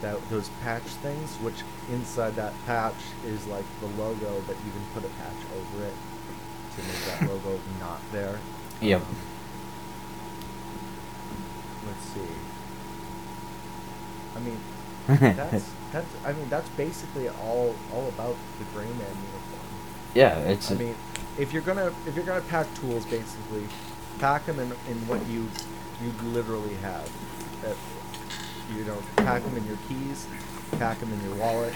[0.00, 2.94] that those patch things, which inside that patch
[3.26, 5.94] is like the logo, but you can put a patch over it
[6.76, 8.38] to make that logo not there.
[8.80, 9.00] Yep.
[9.00, 9.16] Um,
[11.86, 12.20] let's see.
[14.36, 14.58] I mean,
[15.36, 16.06] that's that's.
[16.24, 19.68] I mean, that's basically all all about the gray man uniform.
[20.14, 20.70] yeah, it's.
[20.70, 20.94] I mean,
[21.38, 23.66] if you're gonna if you're gonna pack tools, basically,
[24.18, 25.48] pack them in, in what you
[26.02, 27.10] you literally have.
[27.64, 27.74] Uh,
[28.76, 30.26] you know, pack them in your keys,
[30.78, 31.74] pack them in your wallet,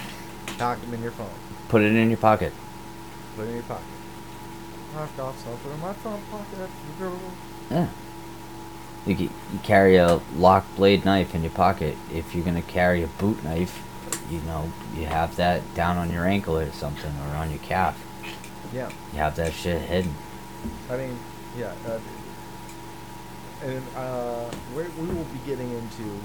[0.56, 1.28] pack them in your phone,
[1.68, 2.52] put it in your pocket.
[3.36, 3.84] put it in your pocket.
[4.96, 6.70] I've got something in my front pocket.
[7.70, 7.88] Yeah.
[9.06, 9.30] You, you
[9.62, 11.96] carry a lock blade knife in your pocket.
[12.12, 13.82] If you're gonna carry a boot knife,
[14.30, 17.96] you know you have that down on your ankle or something, or on your calf.
[18.72, 18.90] Yeah.
[19.12, 20.14] You have that shit hidden.
[20.90, 21.18] I mean,
[21.56, 21.72] yeah.
[21.86, 22.00] Uh,
[23.64, 26.20] and uh, we're, we will be getting into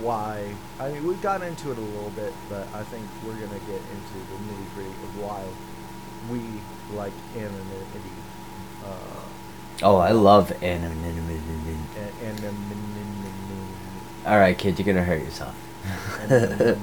[0.00, 0.54] why.
[0.80, 3.80] I mean, we've gotten into it a little bit, but I think we're gonna get
[3.92, 5.44] into the nitty gritty of why
[6.30, 6.40] we
[6.96, 8.16] like anonymity.
[8.84, 9.22] Uh,
[9.82, 11.18] Oh, I love anonymity.
[11.96, 12.82] a- anonymity.
[14.24, 15.54] All right, kid, you're gonna hurt yourself.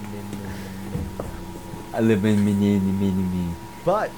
[1.93, 3.53] I live in mini mini mini.
[3.85, 4.11] But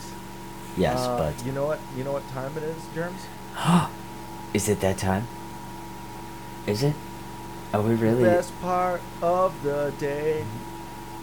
[0.78, 1.80] Yes, uh, but you know what?
[1.96, 3.28] You know what time it is, Jerms?
[4.54, 5.28] is it that time?
[6.66, 6.96] Is it?
[7.74, 8.24] Are we really?
[8.24, 10.46] Best part of the day.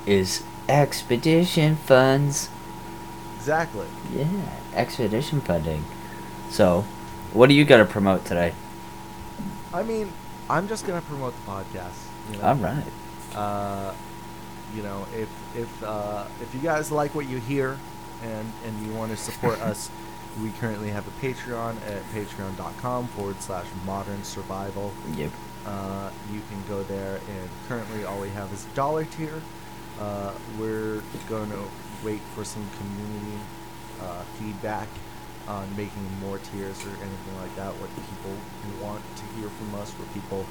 [0.07, 2.49] Is expedition funds.
[3.37, 3.87] Exactly.
[4.15, 4.27] Yeah,
[4.75, 5.85] expedition funding.
[6.51, 6.85] So,
[7.33, 8.53] what are you gonna promote today?
[9.73, 10.13] I mean,
[10.49, 12.07] I'm just gonna promote the podcast.
[12.33, 12.45] You know?
[12.45, 12.85] All right.
[13.35, 13.95] Uh,
[14.75, 17.79] you know, if if uh, if you guys like what you hear,
[18.23, 19.91] and and you want to support us,
[20.43, 24.93] we currently have a Patreon at patreon.com forward slash modern survival.
[25.15, 25.31] Yep.
[25.67, 29.41] Uh, you can go there, and currently all we have is dollar tier.
[30.01, 31.59] Uh, we're going to
[32.05, 33.39] wait for some community
[34.01, 34.87] uh, feedback
[35.49, 37.73] on making more tiers or anything like that.
[37.81, 38.37] What people
[38.87, 40.45] want to hear from us, what people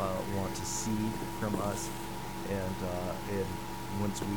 [0.00, 0.98] uh, want to see
[1.40, 1.88] from us,
[2.50, 3.46] and uh, and
[4.00, 4.36] once we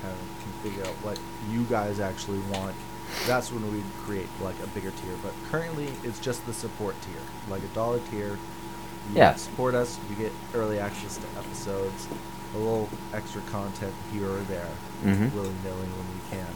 [0.00, 1.18] kind of can figure out what
[1.50, 2.74] you guys actually want,
[3.26, 5.14] that's when we create like a bigger tier.
[5.22, 8.38] But currently, it's just the support tier, like a dollar tier.
[9.10, 9.34] You Yeah.
[9.34, 9.98] support us.
[10.08, 12.06] You get early access to episodes,
[12.54, 14.68] a little extra content here or there,
[15.04, 15.32] Mhm.
[15.34, 16.46] willy nilly when we can.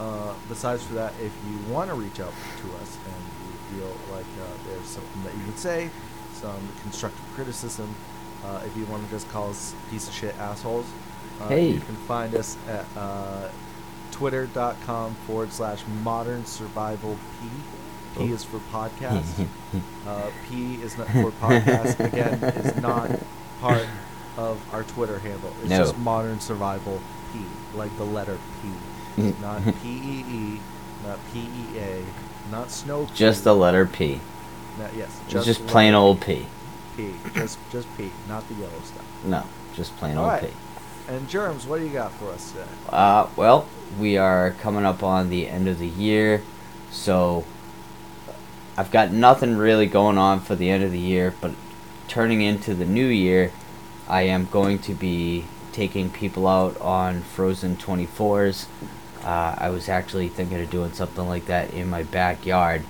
[0.00, 2.32] Uh, besides for that, if you want to reach out
[2.62, 5.90] to us and you feel like uh, there's something that you would say,
[6.32, 7.94] some constructive criticism,
[8.44, 10.86] uh, if you want to just call us piece of shit assholes,
[11.42, 11.68] uh, Hey.
[11.72, 13.48] you can find us at uh,
[14.10, 17.48] twitter.com forward slash modern survival p.
[18.16, 18.34] P Oh.
[18.34, 19.46] is for podcast.
[20.08, 22.00] Uh, P is not for podcast.
[22.04, 23.08] Again, is not
[23.60, 23.86] part
[24.36, 25.52] of our Twitter handle.
[25.60, 25.78] It's No.
[25.78, 27.00] just modern survival
[27.32, 27.38] P,
[27.76, 28.68] like the letter P,
[29.40, 30.60] not P E E,
[31.06, 32.04] not P E A,
[32.50, 33.08] not snow.
[33.14, 34.20] Just the letter P.
[34.78, 36.46] No, yes, It's just plain old P.
[36.96, 37.12] P.
[37.34, 39.04] Just just P, not the yellow stuff.
[39.24, 40.50] No, just plain All old right.
[40.50, 41.12] P.
[41.12, 42.64] And Jerms, what do you got for us today?
[42.88, 43.66] Uh, well,
[43.98, 46.42] we are coming up on the end of the year,
[46.90, 47.44] so
[48.76, 51.52] I've got nothing really going on for the end of the year, but
[52.06, 53.50] turning into the new year,
[54.08, 58.66] I am going to be taking people out on Frozen 24s.
[59.24, 62.84] Uh, I was actually thinking of doing something like that in my backyard.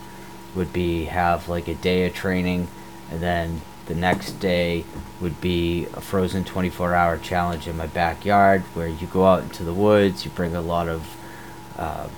[0.55, 2.69] Would be have like a day of training,
[3.11, 4.85] and then the next day
[5.21, 9.65] would be a Frozen 24 hour challenge in my backyard where you go out into
[9.65, 11.17] the woods, you bring a lot of
[11.77, 12.09] uh,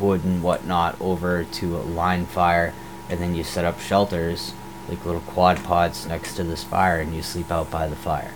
[0.00, 2.72] wood and whatnot over to a line fire,
[3.08, 4.52] and then you set up shelters,
[4.88, 8.32] like little quad pods next to this fire, and you sleep out by the fire.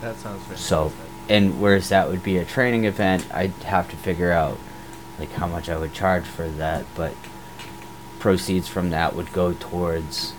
[0.00, 0.58] That sounds fantastic.
[0.58, 0.92] So,
[1.28, 4.58] and whereas that would be a training event, I'd have to figure out
[5.18, 7.14] like how much I would charge for that, but
[8.18, 10.32] proceeds from that would go towards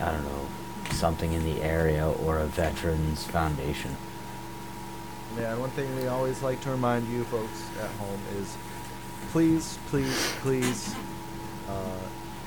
[0.00, 0.46] I don't know,
[0.90, 3.96] something in the area or a veterans foundation.
[5.38, 8.56] Yeah, one thing we always like to remind you folks at home is
[9.30, 10.94] please, please, please
[11.68, 11.98] uh,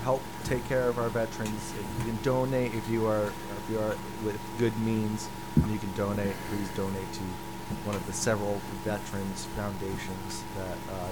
[0.04, 1.74] help take care of our veterans.
[1.80, 5.80] If you can donate, if you are if you are with good means, and you
[5.80, 7.22] can donate, please donate to
[7.84, 11.10] one of the several veterans foundations that uh,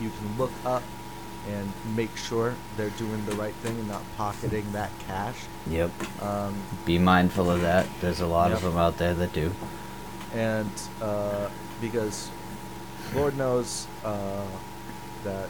[0.00, 0.82] you you can look up
[1.48, 5.36] and make sure they're doing the right thing and not pocketing that cash.
[5.68, 5.90] Yep.
[6.22, 7.86] Um, Be mindful of that.
[8.00, 9.52] There's a lot of them out there that do.
[10.32, 10.70] and
[11.02, 11.48] uh,
[11.80, 12.30] because
[13.14, 14.46] Lord knows uh,
[15.22, 15.48] that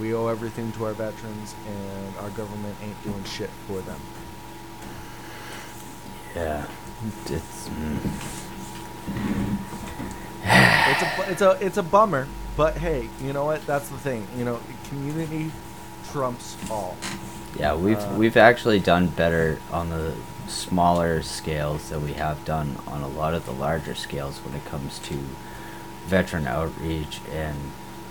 [0.00, 4.00] we owe everything to our veterans, and our government ain't doing shit for them.
[6.34, 6.66] Yeah.
[7.26, 7.98] It's mm.
[10.90, 13.64] It's a it's a it's a bummer, but hey, you know what?
[13.66, 14.26] That's the thing.
[14.36, 15.52] You know, community
[16.10, 16.96] trumps all.
[17.58, 20.14] Yeah, we've Uh, we've actually done better on the
[20.48, 24.64] smaller scales than we have done on a lot of the larger scales when it
[24.64, 25.18] comes to
[26.06, 27.56] veteran outreach and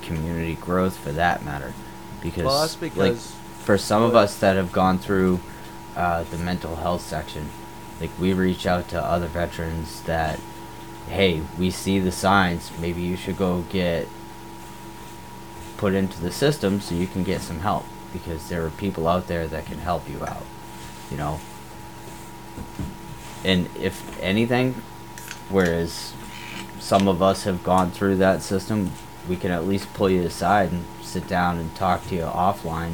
[0.01, 1.73] community growth for that matter.
[2.21, 5.39] Because, Well, that's like for some of us that have gone through
[5.95, 7.49] uh, the mental health section,
[7.99, 10.39] like we reach out to other veterans that,
[11.07, 12.71] hey, we see the signs.
[12.79, 14.07] Maybe you should go get
[15.77, 19.27] put into the system so you can get some help because there are people out
[19.27, 20.43] there that can help you out
[21.11, 21.39] you know
[23.45, 24.73] and if anything
[25.49, 26.13] whereas
[26.79, 28.91] some of us have gone through that system
[29.29, 32.93] we can at least pull you aside and sit down and talk to you offline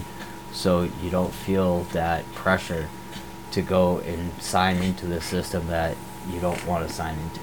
[0.52, 2.90] so you don't feel that pressure
[3.54, 5.96] to go and sign into the system that
[6.28, 7.40] you don't want to sign into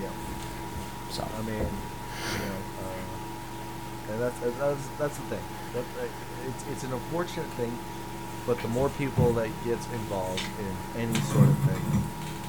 [0.00, 0.08] Yeah.
[1.10, 5.44] so I mean, you know, uh, and that's that's that's the thing.
[5.74, 6.08] That, that,
[6.46, 7.76] it's it's an unfortunate thing,
[8.46, 12.02] but the more people that gets involved in any sort of thing,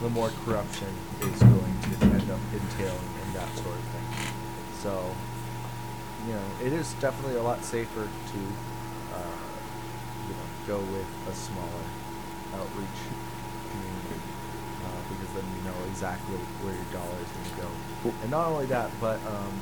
[0.03, 4.29] the more corruption is going to end up entailing in that sort of thing.
[4.83, 5.15] So,
[6.27, 8.39] you know, it is definitely a lot safer to,
[9.15, 9.37] uh,
[10.27, 11.85] you know, go with a smaller
[12.59, 12.99] outreach
[13.71, 14.19] community.
[15.09, 17.69] because then you know exactly where your dollar is going to go.
[18.23, 19.53] And not only that, but um,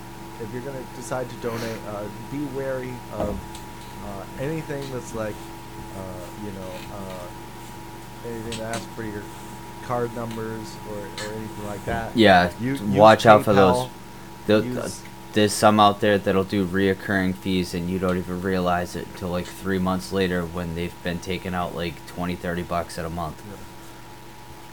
[0.41, 3.37] if you're going to decide to donate, uh, be wary of
[4.05, 5.35] uh, anything that's like,
[5.97, 9.23] uh, you know, uh, anything that asks for your
[9.85, 12.15] card numbers or, or anything like that.
[12.15, 13.89] Yeah, You- watch out for those.
[14.47, 15.01] Use-
[15.33, 19.29] there's some out there that'll do reoccurring fees and you don't even realize it until
[19.29, 23.09] like three months later when they've been taking out like 20 30 bucks at a
[23.09, 23.41] month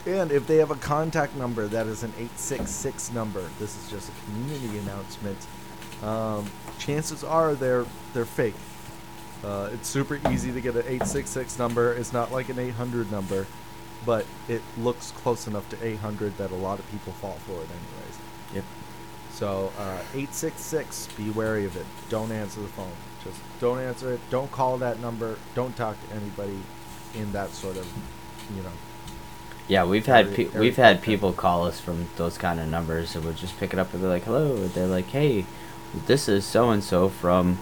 [0.05, 4.09] And if they have a contact number that is an 866 number, this is just
[4.09, 5.37] a community announcement.
[6.01, 8.55] Um, chances are they're they're fake.
[9.43, 11.93] Uh, it's super easy to get an 866 number.
[11.93, 13.45] It's not like an 800 number,
[14.03, 17.69] but it looks close enough to 800 that a lot of people fall for it
[17.69, 18.17] anyways.
[18.55, 18.63] yep
[19.41, 21.87] So uh, 866, be wary of it.
[22.09, 22.91] Don't answer the phone.
[23.23, 24.19] Just don't answer it.
[24.29, 25.35] Don't call that number.
[25.55, 26.59] Don't talk to anybody
[27.15, 27.87] in that sort of,
[28.55, 28.69] you know.
[29.67, 33.25] yeah we've had pe- we've had people call us from those kind of numbers and
[33.25, 35.45] we'll just pick it up and be like hello they're like hey
[36.05, 37.57] this is so and so from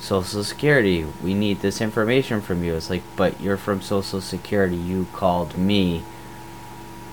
[0.00, 4.76] social security we need this information from you it's like but you're from social security
[4.76, 6.02] you called me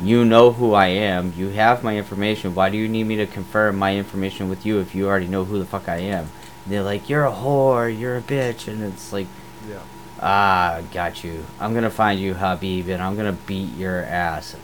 [0.01, 1.33] you know who I am.
[1.35, 2.53] You have my information.
[2.55, 5.43] Why do you need me to confirm my information with you if you already know
[5.45, 6.29] who the fuck I am?
[6.65, 9.27] And they're like, you're a whore, you're a bitch, and it's like,
[9.69, 9.79] Yeah.
[10.21, 11.45] ah, got you.
[11.59, 14.55] I'm gonna find you, Habib, and I'm gonna beat your ass.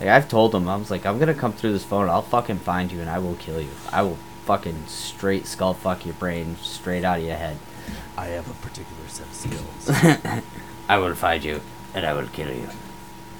[0.00, 2.08] Like I've told them, I was like, I'm gonna come through this phone.
[2.08, 3.70] I'll fucking find you, and I will kill you.
[3.92, 7.56] I will fucking straight skull fuck your brain straight out of your head.
[8.18, 10.42] I have a particular set of skills.
[10.88, 11.60] I will find you,
[11.94, 12.68] and I will kill you.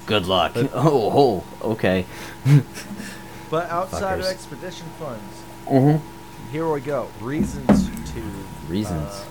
[0.05, 0.53] Good luck.
[0.53, 2.05] But- oh, oh, okay.
[3.49, 6.51] but outside of expedition funds, mm-hmm.
[6.51, 7.09] here we go.
[7.21, 8.21] Reasons to
[8.67, 9.09] Reasons.
[9.09, 9.25] uh,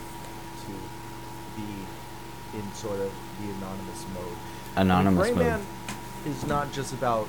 [0.67, 0.73] to
[1.57, 4.37] be in sort of the anonymous mode.
[4.77, 5.47] Anonymous Gray mode.
[5.47, 5.67] Man
[6.27, 7.29] is not just about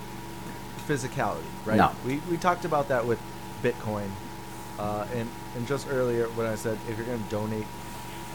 [0.87, 1.77] physicality, right?
[1.77, 1.91] No.
[2.05, 3.19] We we talked about that with
[3.61, 4.09] Bitcoin,
[4.79, 7.65] uh, and and just earlier when I said if you're going to donate,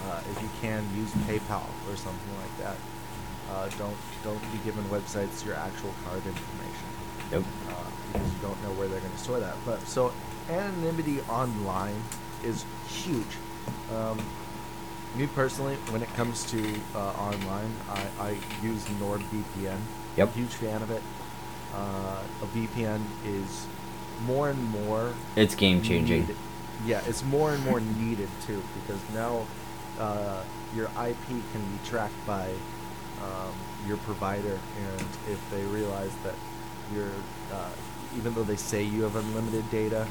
[0.06, 2.76] uh, if you can use PayPal or something like that,
[3.52, 6.88] uh, don't don't be giving websites your actual card information
[7.32, 7.44] Nope.
[7.68, 7.72] uh,
[8.12, 9.54] because you don't know where they're going to store that.
[9.64, 10.12] But so
[10.50, 12.00] anonymity online
[12.44, 13.26] is huge.
[13.94, 14.18] Um,
[15.16, 18.30] me personally, when it comes to uh, online, I, I
[18.62, 19.78] use NordVPN.
[20.16, 20.34] Yep.
[20.34, 21.02] Huge fan of it.
[21.74, 23.66] Uh, a VPN is
[24.26, 26.20] more and more It's game changing.
[26.22, 26.36] needed.
[26.86, 29.46] Yeah, it's more and more needed too because now
[29.98, 30.42] uh,
[30.74, 32.48] your IP can be tracked by
[33.22, 33.54] um,
[33.86, 36.34] your provider, and if they realize that
[36.94, 37.12] you're,
[37.52, 37.70] uh,
[38.16, 40.06] even though they say you have unlimited data,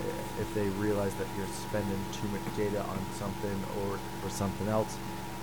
[0.00, 4.68] eh, if they realize that you're spending too much data on something or or something
[4.68, 4.96] else,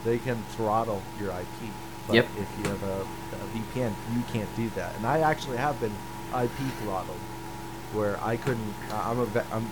[0.04, 1.72] they can throttle your IP.
[2.08, 2.28] But Yep.
[2.40, 4.96] if you have a, a VPN, you can't do that.
[4.98, 5.94] And I actually have been
[6.34, 7.20] IP throttled,
[7.94, 8.74] where I couldn't.
[8.92, 9.68] Uh, I'm a ve- I'm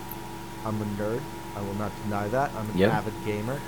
[0.66, 1.22] I'm a nerd.
[1.56, 2.52] I will not deny that.
[2.56, 2.92] I'm an Yep.
[2.92, 3.60] avid gamer.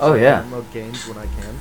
[0.00, 0.42] Oh, so I yeah.
[0.42, 1.58] download games when I can.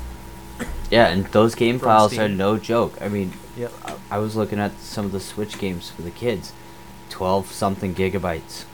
[0.90, 3.02] Yeah, and those game From files are no joke.
[3.02, 3.72] I mean, Yep.
[3.86, 6.54] I, I was looking at some of the Switch games for the kids,
[7.10, 8.66] twelve something gigabytes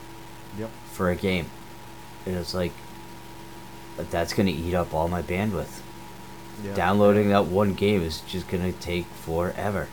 [0.57, 0.69] Yep.
[0.91, 1.47] for a game.
[2.25, 2.71] It was like,
[3.95, 5.81] but that's gonna eat up all my bandwidth.
[6.63, 6.73] Yeah.
[6.73, 9.87] Downloading that one game is just gonna take forever.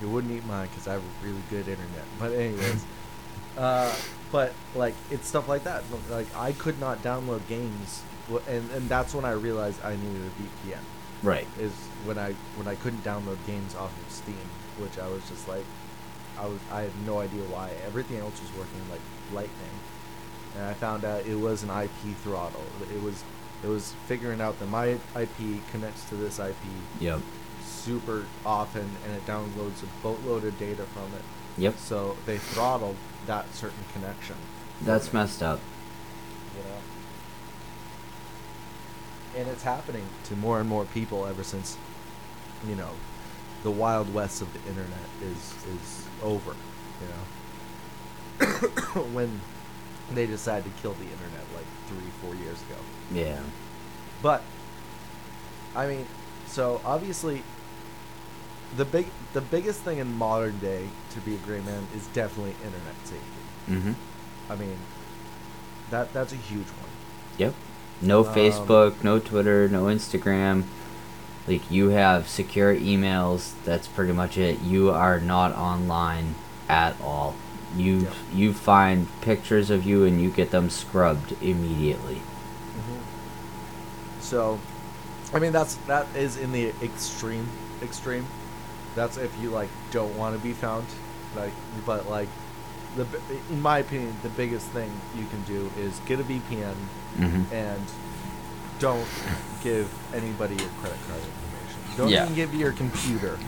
[0.00, 2.04] It wouldn't eat mine because I have really good internet.
[2.18, 2.84] But anyways,
[3.56, 3.94] uh,
[4.32, 5.84] but like it's stuff like that.
[6.10, 8.02] Like I could not download games,
[8.48, 10.78] and and that's when I realized I needed a VPN.
[11.22, 11.46] Right.
[11.58, 11.72] Is
[12.04, 15.64] when I when I couldn't download games off of Steam, which I was just like,
[16.38, 17.70] I was I had no idea why.
[17.86, 19.00] Everything else was working like
[19.32, 19.76] lightning,
[20.56, 22.64] and I found out it was an IP throttle.
[22.94, 23.22] It was
[23.62, 26.56] it was figuring out that my IP connects to this IP
[27.00, 27.20] Yep.
[27.64, 31.22] super often and it downloads a boatload of data from it.
[31.58, 31.78] Yep.
[31.78, 34.34] So they throttled that certain connection.
[34.80, 35.60] That's messed up.
[36.56, 36.76] You know?
[39.36, 41.76] And it's happening to more and more people ever since,
[42.68, 42.90] you know,
[43.62, 46.54] the wild west of the internet is is over.
[47.00, 49.40] You know, when
[50.12, 52.76] they decided to kill the internet like three, four years ago.
[53.12, 53.40] Yeah.
[54.20, 54.42] But
[55.74, 56.06] I mean,
[56.46, 57.42] so obviously
[58.76, 62.54] the big the biggest thing in modern day to be a great man is definitely
[62.64, 63.70] internet safety.
[63.70, 64.52] Mm-hmm.
[64.52, 64.76] I mean,
[65.90, 66.90] that that's a huge one.
[67.38, 67.54] Yep.
[68.02, 70.64] No Um, Facebook, no Twitter, no Instagram.
[71.46, 73.52] Like you have secure emails.
[73.64, 74.60] That's pretty much it.
[74.62, 76.34] You are not online
[76.68, 77.34] at all.
[77.76, 78.12] You Yep.
[78.34, 82.22] you find pictures of you and you get them scrubbed immediately.
[84.20, 84.58] So,
[85.34, 87.48] I mean that's that is in the extreme
[87.82, 88.26] extreme.
[88.94, 90.86] That's if you like don't want to be found.
[91.34, 91.52] Like,
[91.86, 92.28] but like,
[92.96, 93.06] the
[93.50, 96.74] in my opinion, the biggest thing you can do is get a VPN
[97.18, 97.54] Mm-hmm.
[97.54, 97.82] and
[98.78, 99.06] don't
[99.62, 101.80] give anybody your credit card information.
[101.98, 102.22] Don't Yeah.
[102.24, 103.38] even give your computer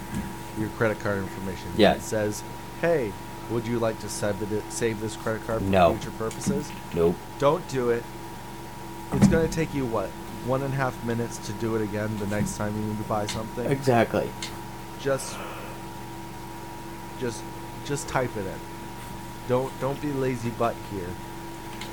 [0.59, 1.69] your credit card information.
[1.77, 1.95] Yeah.
[1.95, 2.43] It says,
[2.81, 3.11] "Hey,
[3.51, 5.95] would you like to save it, save this credit card for No.
[5.95, 7.17] future purposes?" Nope.
[7.39, 8.05] Don't do it.
[9.13, 10.11] It's gonna take you what
[10.47, 13.05] one and a half minutes to do it again the next time you need to
[13.09, 13.65] buy something.
[13.71, 14.29] Exactly.
[15.01, 15.37] Just,
[17.19, 17.43] just,
[17.87, 18.61] just type it in.
[19.49, 21.09] Don't don't be lazy butt here,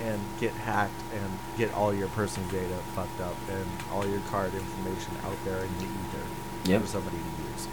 [0.03, 4.53] and get hacked and get all your personal data fucked up and all your card
[4.53, 6.25] information out there in the ether
[6.65, 6.81] Yep.
[6.81, 7.67] for somebody to use.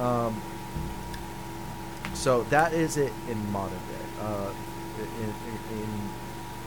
[0.00, 0.40] Um,
[2.14, 4.22] so that is it in modern day.
[4.22, 4.50] Uh,
[4.98, 5.88] in, in, in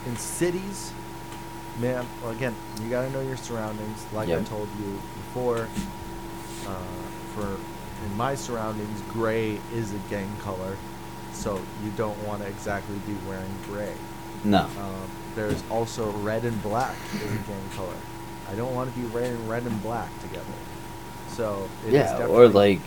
[0.06, 0.92] in cities,
[1.78, 2.06] man.
[2.22, 4.04] Well, again, you gotta know your surroundings.
[4.12, 5.68] Like I told you before,
[6.66, 6.74] uh,
[7.34, 7.46] for
[8.06, 10.76] in my surroundings, gray is a gang color,
[11.32, 13.94] so you don't want to exactly be wearing gray.
[14.44, 14.60] No.
[14.78, 17.94] Um, there's also red and black is a gang color.
[18.50, 20.44] I don't want to be wearing red and black together.
[21.28, 22.80] So it is yeah, or like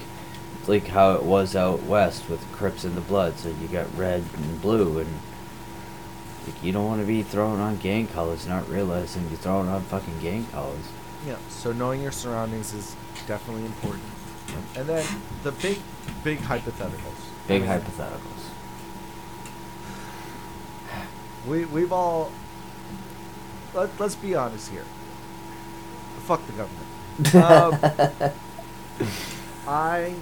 [0.67, 4.23] like how it was out west with Crips and the Bloods, and you got red
[4.35, 5.09] and blue, and
[6.45, 9.81] like you don't want to be throwing on gang colors, not realizing you're throwing on
[9.83, 10.85] fucking gang colors.
[11.25, 12.95] Yeah, so knowing your surroundings is
[13.27, 14.03] definitely important.
[14.75, 15.05] And then
[15.43, 15.79] the big,
[16.23, 17.23] big hypotheticals.
[17.47, 18.43] Big I mean, hypotheticals.
[21.47, 22.31] We we've all.
[23.73, 24.85] Let Let's be honest here.
[26.25, 26.87] Fuck the government.
[27.35, 28.31] Um,
[29.67, 30.13] I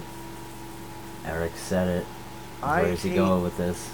[1.24, 2.06] Eric said it.
[2.62, 3.90] I Where's he hate- going with this?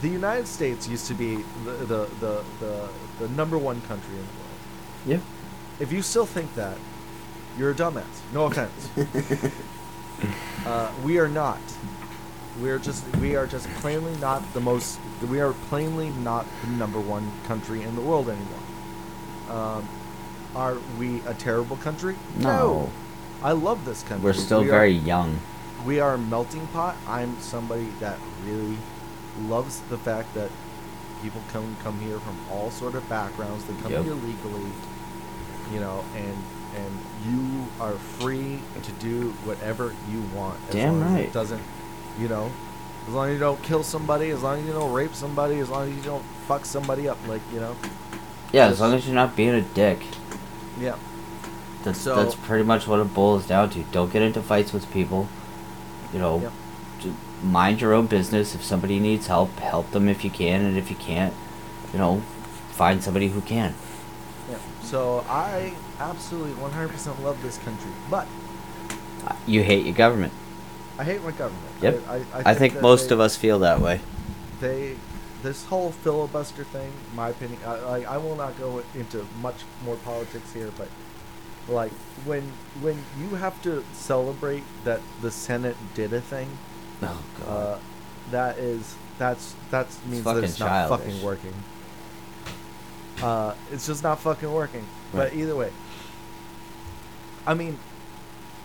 [0.00, 2.88] the United States used to be the the, the, the,
[3.20, 4.48] the number one country in the world.
[5.06, 5.20] Yep.
[5.80, 6.76] If you still think that,
[7.58, 8.04] you're a dumbass.
[8.32, 8.88] No offense.
[10.66, 11.60] uh, we are not.
[12.60, 14.98] We are just we are just plainly not the most.
[15.28, 18.58] We are plainly not the number one country in the world anymore.
[19.50, 19.88] Um,
[20.54, 22.14] are we a terrible country?
[22.38, 22.90] No.
[23.42, 24.24] I love this country.
[24.24, 25.38] We're still We are- very young.
[25.86, 26.94] we are a melting pot.
[27.08, 28.76] I'm somebody that really
[29.48, 30.50] loves the fact that
[31.22, 33.64] people come come here from all sort of backgrounds.
[33.64, 34.04] They come Yep.
[34.04, 34.70] here legally,
[35.72, 36.36] you know, and
[36.74, 40.58] and you are free to do whatever you want.
[40.68, 41.24] As Damn long As right.
[41.26, 41.60] it doesn't,
[42.18, 42.50] you know,
[43.08, 45.68] as long as you don't kill somebody, as long as you don't rape somebody, as
[45.68, 47.74] long as you don't fuck somebody up, like you know.
[48.52, 49.98] Yeah, as long as you're not being a dick.
[50.78, 50.96] Yeah.
[51.84, 53.82] That's So- that's pretty much what it boils down to.
[53.92, 55.28] Don't get into fights with people.
[56.12, 56.50] You know,
[57.00, 58.54] ju- mind your own business.
[58.54, 61.32] If somebody needs help, help them if you can, and if you can't,
[61.92, 62.22] you know,
[62.70, 63.74] find somebody who can.
[64.50, 64.58] Yeah.
[64.82, 68.26] So I absolutely 100% love this country, but
[69.46, 70.32] You hate your government.
[71.02, 71.74] I hate my government.
[71.82, 72.00] Yep.
[72.08, 74.00] I, I, I think that most they- of us feel that way.
[74.60, 74.94] they
[75.42, 79.56] this whole filibuster thing in my opinion I, I, I will not go into much
[79.84, 80.86] more politics here but
[81.68, 81.90] like
[82.24, 82.42] when
[82.80, 86.48] when you have to celebrate that the senate did a thing
[87.02, 87.48] Oh god.
[87.48, 87.78] uh,
[88.30, 91.06] that is that's that means that it's not childish.
[91.06, 91.54] fucking working
[93.20, 95.34] uh, it's just not fucking working but Right.
[95.40, 95.72] either way
[97.48, 97.80] i mean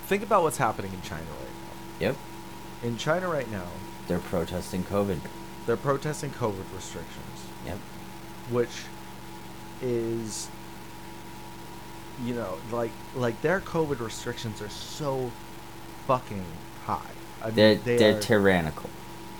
[0.05, 2.05] think about what's happening in china right now.
[2.07, 2.15] yep.
[2.87, 3.67] In china right now
[4.07, 5.19] They're protesting COVID.
[5.65, 7.77] they're protesting covid restrictions Yep.
[8.49, 8.69] which
[9.81, 10.47] is
[12.23, 15.31] you know like like their covid restrictions are so
[16.07, 16.43] fucking
[16.85, 16.99] high
[17.41, 18.89] I mean, They're they they're are, tyrannical.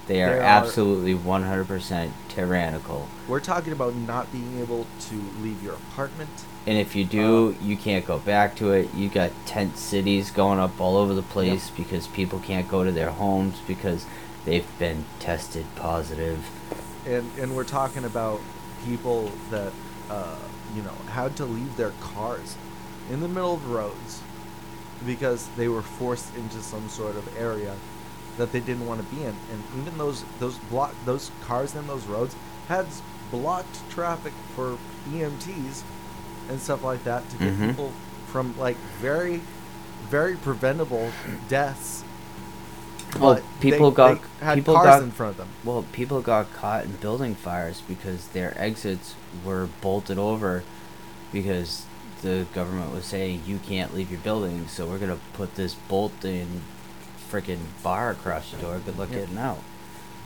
[0.06, 3.08] They are They are- absolutely 100% tyrannical.
[3.28, 6.30] we're talking about not being able to leave your apartment
[6.68, 8.94] And if you do, Uh, you can't go back to it.
[8.94, 12.92] You got tent cities going up all over the place because people can't go to
[12.92, 14.06] their homes because
[14.46, 16.40] they've been tested positive.
[17.06, 18.42] and and we're talking about
[18.86, 19.72] people that
[20.10, 20.36] uh,
[20.76, 22.58] you know had to leave their cars
[23.10, 24.22] in the middle of roads
[25.06, 27.74] because they were forced into some sort of area
[28.38, 31.88] that they didn't want to be in and even those those block those cars in
[31.88, 32.36] those roads
[32.68, 32.86] had
[33.32, 34.78] blocked traffic for
[35.14, 35.84] EMTs
[36.50, 37.68] and stuff like that to get Mhm.
[37.70, 37.92] people
[38.32, 39.42] from like very
[40.10, 41.12] very preventable
[41.50, 42.04] deaths
[43.20, 45.84] Well, but people they, got- they had people cars got- in front of them Well,
[45.92, 50.64] people got caught in building fires because their exits were bolted over
[51.32, 51.84] because
[52.22, 56.24] the government was saying you can't leave your building, so we're gonna put this bolt
[56.26, 56.62] in
[57.32, 58.80] freaking bar across your door.
[58.86, 59.20] Good luck Yeah.
[59.20, 59.60] getting out.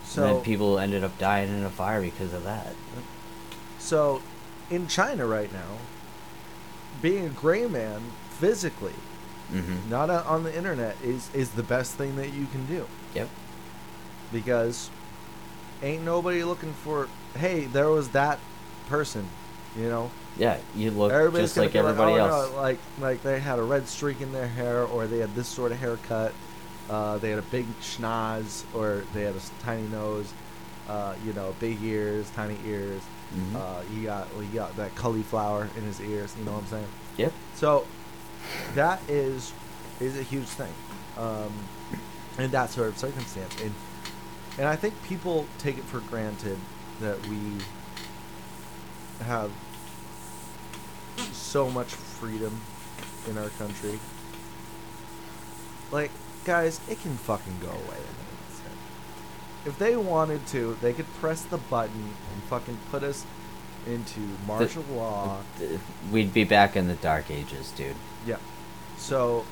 [0.05, 2.73] so and then people ended up dying in a fire because of that.
[3.79, 4.21] So,
[4.69, 5.77] in China right now,
[7.01, 8.01] being a gray man
[8.39, 8.93] physically
[9.51, 9.89] Mhm.
[9.89, 13.27] not o- on the internet, is is the best thing that you can do Yep.
[14.31, 14.89] because
[15.83, 17.07] ain't nobody looking for.
[17.35, 18.39] Hey, there was that
[18.87, 19.27] person,
[19.77, 20.11] you know.
[20.37, 22.51] Yeah, you look Everybody's just like everybody oh, else.
[22.51, 25.47] No, like like they had a red streak in their hair, or they had this
[25.47, 26.33] sort of haircut.
[26.89, 30.27] Uh, they had a big schnoz, or they had a tiny nose.
[30.89, 33.01] Uh, you know, big ears, tiny ears.
[33.35, 33.55] Mhm.
[33.55, 36.35] Uh, he got he got that cauliflower in his ears.
[36.37, 36.87] You know what I'm saying?
[37.17, 37.33] Yep.
[37.55, 37.85] So
[38.75, 39.53] that is
[39.99, 40.73] is a huge thing,
[41.17, 41.51] um,
[42.37, 43.73] in that sort of circumstance, and
[44.57, 46.57] and I think people take it for granted
[46.99, 47.37] that we
[49.25, 49.51] have
[51.31, 52.59] so much freedom
[53.29, 53.99] in our country.
[55.91, 56.11] Like,
[56.45, 57.97] guys, it can fucking go away.
[59.65, 59.73] In an instant.
[59.73, 63.25] If they wanted to, they could press the button and fucking put us
[63.87, 65.39] into martial law.
[65.57, 65.79] Th-
[66.11, 67.95] We'd be back in the dark ages, dude.
[68.27, 68.37] Yeah.
[68.97, 69.43] So,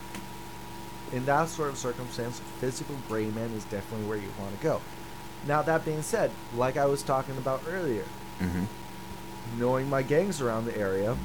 [1.11, 4.81] in that sort of circumstance, physical gray man is definitely where you want to go.
[5.47, 8.03] Now, that being said, like I was talking about earlier,
[8.39, 9.59] Mm-hmm.
[9.59, 11.17] knowing my gangs around the area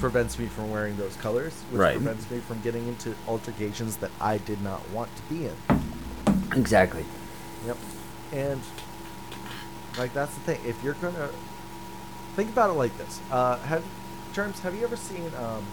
[0.00, 1.96] prevents me from wearing those colors, which Right.
[1.96, 5.56] prevents me from getting into altercations that I did not want to be in.
[6.58, 7.04] Exactly.
[7.66, 7.76] Yep.
[8.32, 8.60] And
[9.98, 10.60] like that's the thing.
[10.64, 11.28] If you're gonna
[12.34, 13.84] think about it like this, uh, have
[14.32, 14.60] terms.
[14.60, 15.30] Have you ever seen?
[15.36, 15.64] Um,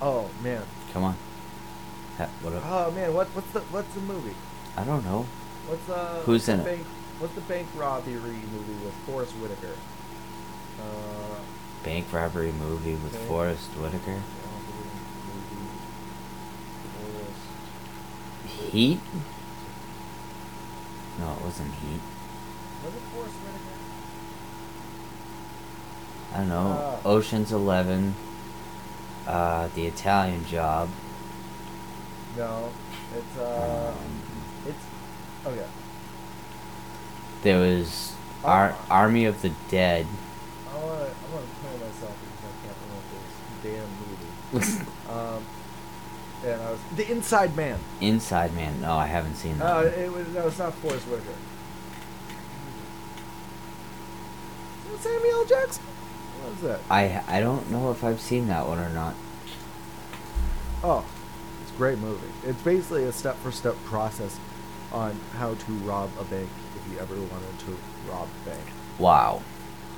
[0.00, 0.62] oh man.
[0.92, 1.16] Come on.
[2.18, 2.62] Ha- what up?
[2.66, 3.12] Oh man.
[3.14, 4.34] What what's the what's the movie?
[4.76, 5.26] I don't know.
[5.66, 6.22] What's uh?
[6.24, 6.64] Who's what's the in it?
[6.64, 6.86] bank,
[7.18, 9.74] What's the bank robbery movie with Forest Whitaker?
[10.80, 11.36] Uh,
[11.84, 13.26] Bank robbery movie with Okay.
[13.26, 14.10] Forest Whitaker.
[14.12, 14.22] movie.
[17.12, 18.70] Forest.
[18.72, 19.00] Heat?
[21.18, 22.00] No, it wasn't Heat.
[22.84, 23.78] Was it Forest Whitaker?
[26.32, 27.00] I don't know.
[27.04, 27.08] Uh.
[27.08, 28.14] Ocean's Eleven.
[29.26, 30.88] Uh, The Italian Job.
[32.36, 32.70] No.
[33.16, 33.92] It's uh.
[33.96, 34.22] Um,
[34.66, 34.84] It's
[35.56, 35.62] yeah.
[37.42, 38.12] there was
[38.44, 38.86] Ar- Oh.
[38.94, 40.06] Army of the Dead.
[40.72, 41.04] I want to.
[41.04, 44.86] I want to kill myself because I can't remember this damn movie.
[45.10, 45.42] Um,
[46.44, 47.78] and I was the Inside Man.
[48.00, 48.80] Inside Man.
[48.80, 49.76] No, I haven't seen that.
[49.76, 51.30] Uh, it was no, it's not Forest Whitaker.
[54.86, 55.44] Is that Samuel L.
[55.46, 55.82] Jackson?
[55.84, 56.80] What is that?
[56.90, 59.14] I I don't know if I've seen that one or not.
[60.82, 61.04] Oh,
[61.62, 62.26] it's a great movie.
[62.46, 64.38] It's basically a step-for-step process
[64.92, 67.76] on how to rob a bank if you ever wanted to
[68.10, 68.64] rob a bank.
[68.98, 69.42] Wow.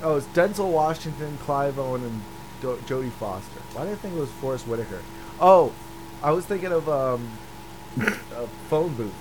[0.01, 2.21] Oh, it's Denzel Washington, Clive Owen, and
[2.61, 3.61] Do- Jodie Foster.
[3.73, 4.99] Why did I think it was Forrest Whitaker?
[5.39, 5.71] Oh,
[6.23, 7.29] I was thinking of um,
[7.99, 9.13] a phone booth.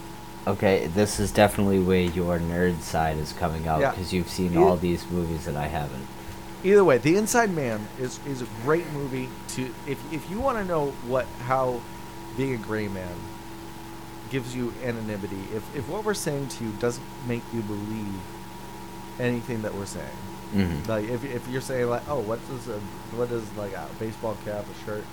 [0.47, 3.91] Okay, this is definitely where your nerd side is coming out Yeah.
[3.91, 6.07] because you've seen all these movies that I haven't.
[6.65, 10.59] Either way, The Inside Man is is a great movie to if if you want
[10.59, 11.81] to know what how
[12.37, 13.15] being a gray man
[14.31, 15.43] gives you anonymity.
[15.55, 18.15] If if what we're saying to you doesn't make you believe
[19.19, 20.07] anything that we're saying,
[20.55, 20.91] Mm-hmm.
[20.91, 22.79] like if if you're saying like, oh, what does a
[23.17, 25.05] what does like a baseball cap, a shirt,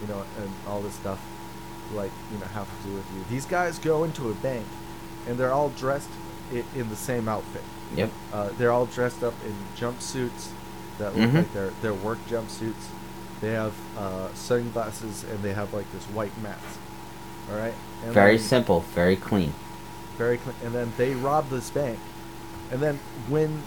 [0.00, 1.18] you know, and all this stuff,
[1.92, 3.24] like you know, have to do with you?
[3.30, 4.66] These guys go into a bank,
[5.26, 6.08] and they're all dressed
[6.50, 7.62] in, in the same outfit.
[7.96, 8.10] Yep.
[8.32, 10.48] Uh, they're all dressed up in jumpsuits
[10.98, 11.34] that look Mhm.
[11.34, 12.84] like they're they're work jumpsuits.
[13.40, 16.78] They have uh, sunglasses and they have like this white mask.
[17.50, 17.74] All right.
[18.04, 19.52] And Very then- simple, very clean.
[20.16, 20.54] very clean.
[20.64, 21.98] And then they rob this bank,
[22.70, 23.62] and then when,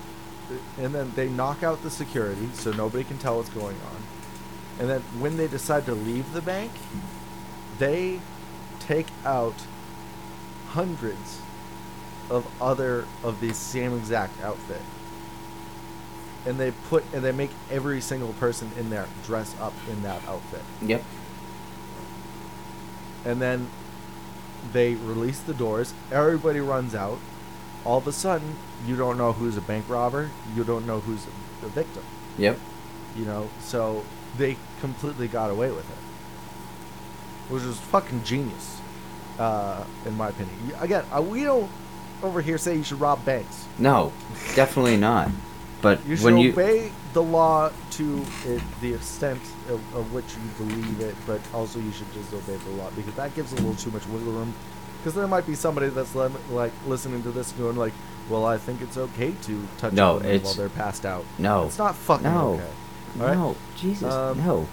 [0.79, 4.03] and then they knock out the security so nobody can tell what's going on.
[4.79, 6.71] And then when they decide to leave the bank,
[7.79, 8.19] they
[8.79, 9.55] take out
[10.69, 11.39] hundreds
[12.29, 14.81] of other of the same exact outfit.
[16.45, 20.21] And they put and they make every single person in there dress up in that
[20.27, 21.03] outfit Yep.
[23.25, 23.67] and then
[24.73, 25.93] they release the doors.
[26.11, 27.19] Everybody runs out.
[27.83, 28.55] All of a sudden,
[28.87, 30.29] you don't know who's a bank robber.
[30.55, 31.25] You don't know who's
[31.61, 32.03] the victim.
[32.37, 32.59] Yep.
[33.15, 34.03] You know, so
[34.37, 35.97] they completely got away with it,
[37.49, 38.79] which was fucking genius,
[39.39, 40.55] uh, in my opinion.
[40.79, 41.69] Again, uh, we don't
[42.23, 43.65] over here say you should rob banks.
[43.77, 44.11] No,
[44.55, 45.29] definitely not.
[45.81, 50.25] But You should when you obey the law to it, the extent of, of which
[50.33, 53.55] you believe it, but also you should just obey the law because that gives a
[53.57, 54.53] little too much wiggle room.
[54.99, 57.93] Because there might be somebody that's like listening to this going like,
[58.29, 61.93] "Well, I think it's okay to touch No, while they're passed out." no, It's not
[61.95, 62.53] fucking No.
[62.53, 62.63] okay.
[63.21, 63.35] All right?
[63.37, 64.67] no, Jesus, Um, no.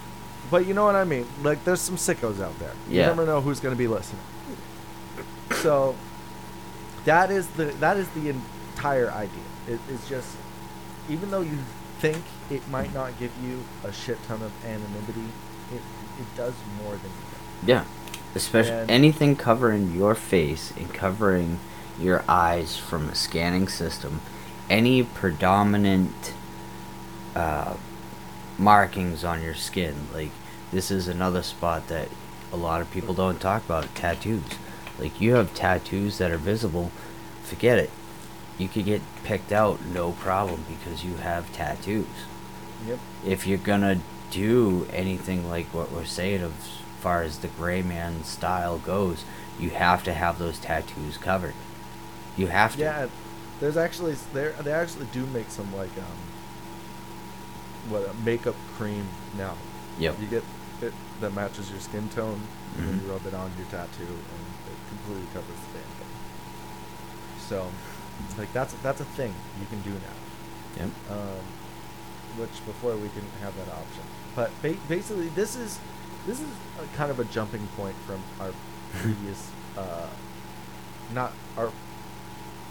[0.53, 1.25] But you know what I mean?
[1.41, 2.73] Like, there's some sickos out there.
[2.87, 3.07] You Yeah.
[3.07, 4.21] never know who's going to be listening.
[5.63, 5.95] So,
[7.05, 9.47] that is the that is the entire idea.
[9.67, 10.27] It, it's just,
[11.09, 11.57] even though you
[11.97, 15.25] think it might not give you a shit ton of anonymity,
[15.73, 15.81] it
[16.21, 17.67] it does more than you think.
[17.67, 17.83] Yeah.
[18.35, 21.59] Especially And- anything covering your face and covering
[21.99, 24.21] your eyes from a scanning system,
[24.69, 26.33] any predominant
[27.35, 27.73] uh,
[28.59, 29.95] markings on your skin.
[30.13, 30.29] Like
[30.73, 32.09] this is another spot that
[32.51, 34.43] a lot of people don't talk about tattoos.
[34.99, 36.91] Like you have tattoos that are visible,
[37.43, 37.89] forget it.
[38.57, 42.05] You could get picked out no problem because you have tattoos
[42.87, 42.99] Yep.
[43.25, 43.99] if you're gonna
[44.29, 46.51] do anything like what we're saying as
[46.99, 49.23] far as the gray man style goes,
[49.59, 51.53] you have to have those tattoos covered.
[52.35, 52.81] You have to.
[52.81, 53.07] Yeah,
[53.59, 56.17] there's actually there they actually do make some like um
[57.89, 59.07] what a makeup cream
[59.37, 59.55] now.
[59.99, 60.19] Yep.
[60.21, 60.43] You get
[60.81, 62.41] it that matches your skin tone,
[62.77, 63.05] and then Mhm.
[63.05, 66.13] you rub it on your tattoo, and it completely covers the damn thing.
[67.47, 67.71] So,
[68.37, 70.17] like that's that's a thing you can do now.
[70.77, 70.89] Yep.
[71.11, 71.43] Um,
[72.37, 74.03] which before we didn't have that option.
[74.35, 75.79] But ba- basically, this is
[76.25, 76.47] this is
[76.81, 78.51] a kind of a jumping point from our
[79.01, 80.07] previous, uh,
[81.13, 81.71] not our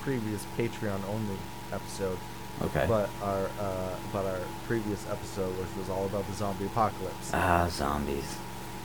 [0.00, 1.36] previous Patreon only
[1.72, 2.18] episode,
[2.64, 2.84] Okay.
[2.88, 7.30] but our uh, but our previous episode, which was all about the zombie apocalypse.
[7.34, 8.36] ah, zombies.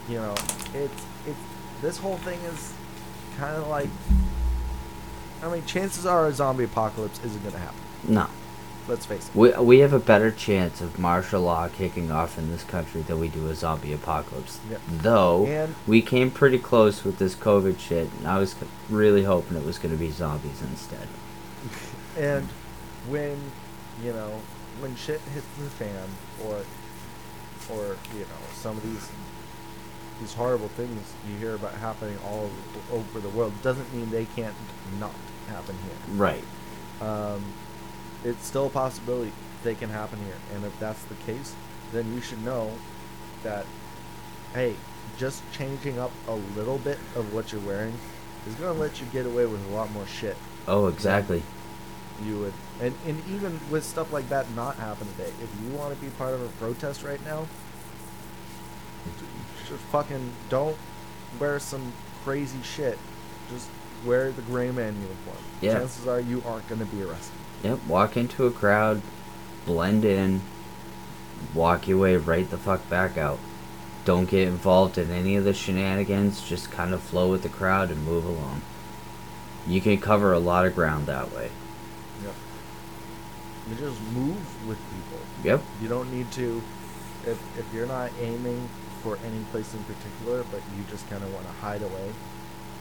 [0.10, 0.36] You know,
[0.74, 1.40] it's it's
[1.82, 2.74] this whole thing is
[3.38, 3.90] kind of like.
[5.44, 7.80] I mean, chances are a zombie apocalypse isn't gonna happen.
[8.08, 8.28] No.
[8.88, 9.36] Let's face it.
[9.36, 13.20] We, we have a better chance of martial law kicking off in this country than
[13.20, 14.60] we do a zombie apocalypse.
[14.72, 14.82] Yep.
[14.90, 18.56] Though, And- we came pretty close with this COVID shit, and I was
[18.90, 21.08] really hoping it was going to be zombies instead.
[22.18, 22.48] And
[23.10, 23.38] when,
[24.04, 24.40] you know,
[24.80, 26.08] when shit hits the fan,
[26.46, 26.56] or,
[27.74, 29.10] or you know, some of these
[30.20, 32.50] these horrible things you hear about happening all
[32.92, 34.56] over, the world doesn't mean they can't
[35.00, 35.14] not
[35.48, 36.16] happen here.
[36.16, 36.44] Right.
[37.02, 37.44] Um,
[38.24, 39.32] it's still a possibility
[39.64, 41.54] they can happen here, and if that's the case,
[41.94, 42.72] then you should know
[43.44, 43.66] that,
[44.54, 44.74] hey,
[45.20, 47.94] just changing up a little bit of what you're wearing
[48.48, 50.36] is gonna let you get away with a lot more shit
[50.68, 51.42] Oh, exactly.
[52.26, 55.94] You would and, and even with stuff like that not happening today if you want
[55.94, 57.46] to be part of a protest right now
[59.68, 60.78] just fucking don't
[61.40, 61.92] wear some
[62.24, 62.98] crazy shit
[63.50, 63.70] just
[64.06, 65.74] wear the gray man uniform Yeah.
[65.74, 69.02] chances are you aren't going to be arrested Yep, walk into a crowd,
[69.66, 70.42] blend in,
[71.56, 73.40] walk your way right the fuck back out.
[74.06, 77.90] Don't get involved in any of the shenanigans, just kind of flow with the crowd
[77.90, 78.62] and move along.
[79.66, 81.50] You can cover a lot of ground that way.
[82.24, 82.34] Yep
[83.70, 85.62] you just move with people Yep.
[85.82, 86.62] you don't need to
[87.26, 88.68] if, if you're not aiming
[89.04, 92.12] for any place in particular but you just kind of want to hide away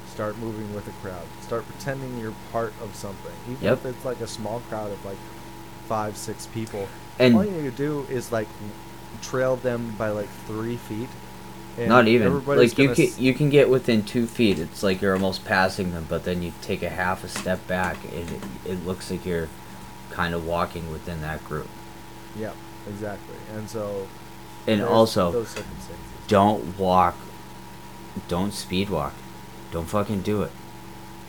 [0.08, 3.78] start moving with a crowd start pretending you're part of something even Yep.
[3.78, 5.18] if it's like a small crowd of like
[5.88, 8.48] five six people And- all you need to do is like
[9.22, 11.08] trail them by like three feet
[11.78, 12.44] and Not even.
[12.44, 14.58] like you can you can get within two feet.
[14.58, 17.98] It's like you're almost passing them, but then you take a half a step back,
[18.04, 19.48] and it, it looks like you're
[20.10, 21.68] kind of walking within that group.
[22.38, 22.56] Yep,
[22.88, 23.36] exactly.
[23.54, 24.08] And so
[24.66, 25.46] And also,
[26.28, 27.16] don't walk.
[28.28, 29.14] Don't speed walk.
[29.70, 30.52] Don't fucking do it.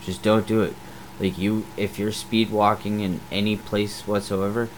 [0.02, 0.74] Just don't do it.
[1.20, 4.68] Like you if you're speed walking in any place whatsoever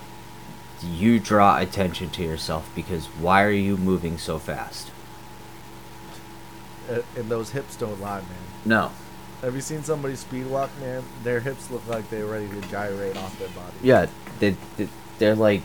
[0.82, 4.89] you draw attention to yourself because why are you moving so fast
[6.90, 8.28] and those hips don't lie man.
[8.64, 8.92] No.
[9.42, 11.02] Have you seen somebody speed walk, man?
[11.22, 13.72] Their hips look like they're ready to gyrate off their body.
[13.82, 14.06] yeah
[14.38, 14.88] they, they,
[15.18, 15.62] they're like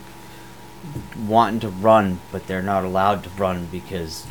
[1.26, 4.26] wanting to run but they're not allowed to run because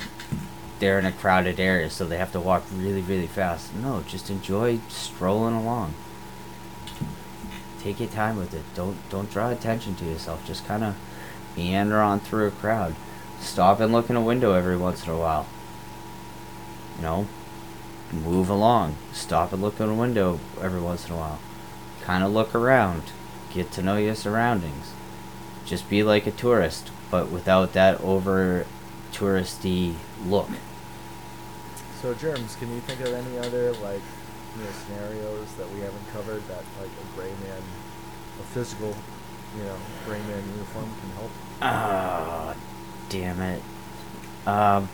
[0.79, 3.73] they're in a crowded area so they have to walk really really fast.
[3.75, 5.93] No just enjoy strolling along.
[7.81, 8.63] Take your time with it.
[8.73, 10.45] Don't don't draw attention to yourself.
[10.45, 10.95] Just kind of
[11.55, 12.95] meander on through a crowd.
[13.39, 15.45] Stop and look in a window every once in a while
[16.97, 17.27] you know
[18.11, 21.39] move along stop and look in a window every once in a while.
[22.01, 23.03] Kind of look around
[23.51, 24.91] get to know your surroundings.
[25.65, 28.65] Just be like a tourist but without that over
[29.13, 30.49] touristy look.
[32.01, 34.01] So, Jerms, can you think of any other like
[34.57, 37.61] you know scenarios that we haven't covered that like a gray man,
[38.39, 38.93] a physical,
[39.57, 41.31] you know, gray man uniform can help?
[41.61, 42.55] ah
[43.09, 43.61] damn it.
[44.45, 44.89] Um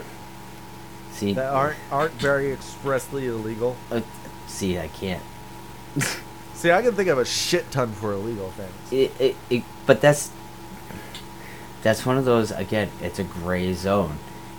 [1.22, 3.76] see That aren't aren't very expressly illegal.
[3.92, 4.02] uh,
[4.48, 5.22] see i can't
[6.54, 8.72] See, I can think of a shit ton for illegal things.
[8.94, 10.30] it, it, it, but that's
[11.82, 14.18] that's one of those again it's a gray zone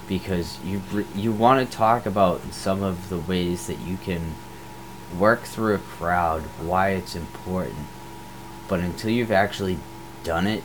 [0.08, 0.82] because you
[1.14, 4.34] you want to talk about some of the ways that you can
[5.16, 7.86] work through a crowd why it's important
[8.68, 9.78] but until you've actually
[10.24, 10.64] done it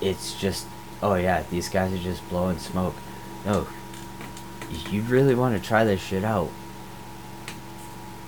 [0.00, 0.66] it's just
[1.02, 2.94] oh yeah these guys are just blowing smoke
[3.44, 3.66] no,
[4.72, 6.50] you really want to try this shit out.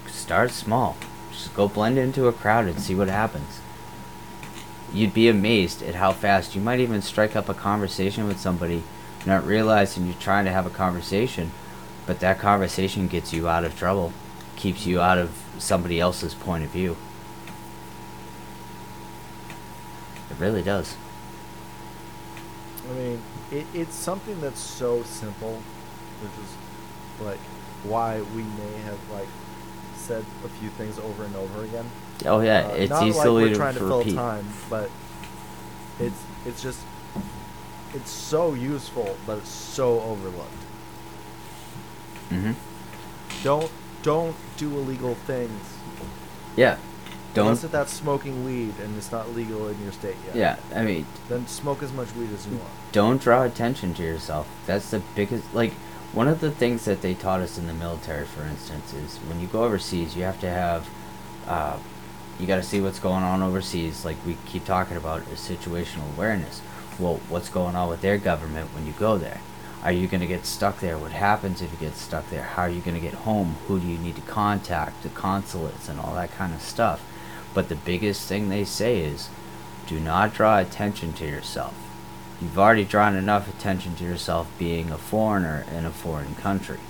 [0.07, 0.97] Start small.
[1.33, 3.61] Just go blend into a crowd and see what happens.
[4.93, 8.85] You'd be amazed at how fast you might even strike up a conversation with somebody,
[9.27, 11.51] not realizing you're trying to have a conversation,
[12.07, 14.13] but that conversation gets you out of trouble,
[14.57, 16.97] keeps you out of somebody else's point of view.
[20.31, 20.97] It really does.
[22.89, 25.61] I mean, it, it's something that's so simple,
[26.25, 27.39] which is like
[27.85, 29.29] why we may have like
[29.97, 31.87] said a few things over and over again.
[32.27, 34.15] Oh yeah, Uh, it's not like easily we're trying to fill repeat.
[34.15, 34.91] time, but
[36.01, 36.81] it's it's just
[37.95, 40.51] it's so useful, but it's so overlooked.
[42.31, 42.53] Mm-hmm.
[43.43, 43.71] Don't
[44.03, 45.61] don't do illegal things
[46.57, 46.77] Yeah.
[47.37, 47.65] unless Don't.
[47.65, 50.37] if that's smoking weed and it's not legal in your state yet.
[50.37, 52.71] Yeah, I mean, Then smoke as much weed as you want.
[52.93, 54.47] don't draw attention to yourself.
[54.67, 55.53] That's the biggest.
[55.55, 55.73] Like,
[56.15, 59.41] one of the things that they taught us in the military, for instance, is when
[59.41, 60.89] you go overseas, you have to have.
[61.47, 61.79] Uh,
[62.39, 64.05] you got to see what's going on overseas.
[64.05, 66.61] Like we keep talking about, is situational awareness.
[66.99, 69.41] Well, what's going on with their government when you go there?
[69.83, 70.97] Are you going to get stuck there?
[70.97, 72.43] What happens if you get stuck there?
[72.43, 73.57] How are you going to get home?
[73.67, 75.03] Who do you need to contact?
[75.03, 77.03] The consulates and all that kind of stuff.
[77.53, 79.29] But the biggest thing they say is
[79.87, 81.75] do not draw attention to yourself.
[82.41, 86.81] You've already drawn enough attention to yourself being a foreigner in a foreign country.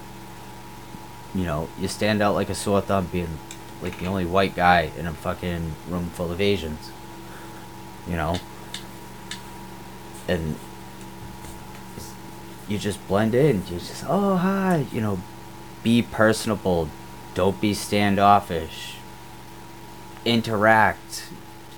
[1.35, 3.39] You know, you stand out like a sore thumb being
[3.83, 6.91] like the only white guy in a fucking room full of Asians.
[8.07, 8.37] You know?
[10.27, 10.57] And
[12.67, 13.63] you just blend in.
[13.67, 14.87] You just, oh, hi.
[14.91, 15.21] You know,
[15.83, 16.89] be personable.
[17.35, 18.97] Don't be standoffish.
[20.25, 21.25] Interact.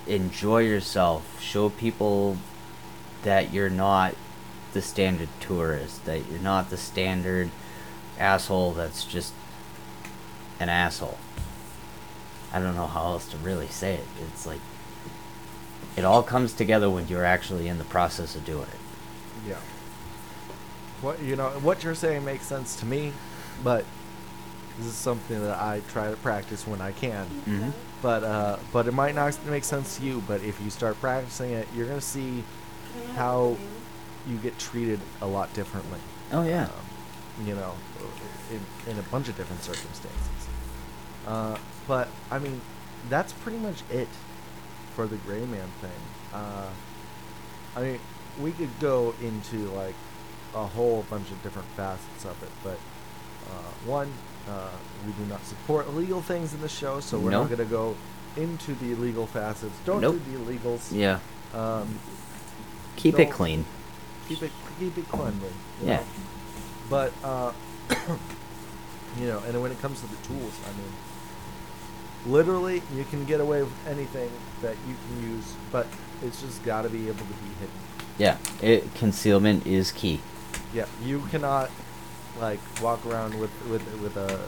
[0.06, 1.42] Enjoy yourself.
[1.42, 2.38] Show people
[3.22, 4.14] that you're not
[4.72, 6.04] the standard tourist.
[6.04, 7.50] That you're not the standard
[8.18, 9.32] asshole that's just
[10.58, 11.18] an asshole.
[12.52, 14.06] I don't know how else to really say it.
[14.32, 14.60] It's like
[15.96, 19.48] it all comes together when you're actually in the process of doing it.
[19.48, 19.58] Yeah.
[21.00, 23.12] What you know, what you're saying makes sense to me,
[23.62, 23.84] but
[24.78, 27.26] this is something that I try to practice when I can.
[27.26, 27.70] Mm-hmm.
[28.02, 30.22] But uh, but it might not make sense to you.
[30.26, 32.44] But if you start practicing it, you're gonna see
[33.14, 33.56] how
[34.28, 35.98] you get treated a lot differently.
[36.32, 36.64] Oh yeah.
[36.64, 37.74] Um, you know,
[38.50, 40.48] in, in a bunch of different circumstances.
[41.26, 42.60] Uh, but I mean,
[43.08, 44.08] that's pretty much it
[44.94, 45.90] for the gray man thing.
[46.32, 46.68] Uh,
[47.76, 48.00] I mean,
[48.40, 49.94] we could go into like
[50.54, 52.78] a whole bunch of different facets of it, but
[53.50, 54.10] uh, one,
[54.48, 54.68] uh,
[55.06, 57.50] we do not support illegal things in the show, so we're Nope.
[57.50, 57.94] not going to go
[58.36, 59.74] into the illegal facets.
[59.84, 60.16] Don't Nope.
[60.24, 60.90] do the illegals.
[60.92, 61.18] Yeah.
[61.54, 61.98] Um,
[62.96, 63.64] Keep it clean.
[64.28, 65.50] keep it keep it cleanly.
[65.82, 65.96] Yeah.
[65.96, 66.04] know.
[66.88, 67.52] But uh,
[69.18, 73.40] you know, and when it comes to the tools, I mean, literally, you can get
[73.40, 74.30] away with anything
[74.62, 75.86] that you can use, but
[76.22, 77.74] it's just got to be able to be hidden.
[78.18, 78.38] Yeah.
[78.62, 80.20] It concealment is key.
[80.72, 81.70] Yeah, you cannot
[82.40, 84.40] like walk around with with with a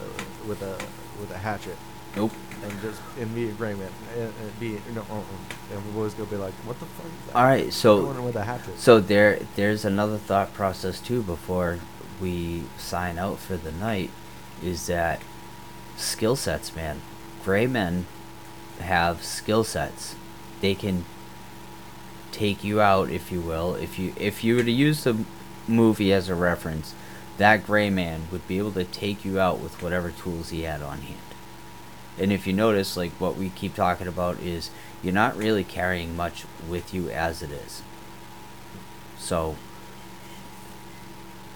[0.46, 0.78] with a
[1.20, 1.76] with a hatchet
[2.16, 2.32] Nope.
[2.62, 5.22] And just and be a gray man and, and be no, uh, uh,
[5.72, 7.36] and we're always gonna be like, what the fuck is that?
[7.36, 7.72] All right.
[7.72, 8.78] So with a hatchet.
[8.78, 11.78] So there, there's another thought process too before
[12.20, 14.10] we sign out for the night,
[14.62, 15.20] is that
[15.96, 17.00] skill sets, man.
[17.44, 18.06] Gray men
[18.80, 20.14] have skill sets.
[20.60, 21.04] They can
[22.32, 23.74] take you out, if you will.
[23.74, 25.24] If you if you were to use the
[25.66, 26.94] movie as a reference,
[27.36, 30.82] that gray man would be able to take you out with whatever tools he had
[30.82, 31.18] on hand.
[32.18, 34.70] And if you notice, like what we keep talking about is
[35.02, 37.82] you're not really carrying much with you as it is.
[39.18, 39.56] So,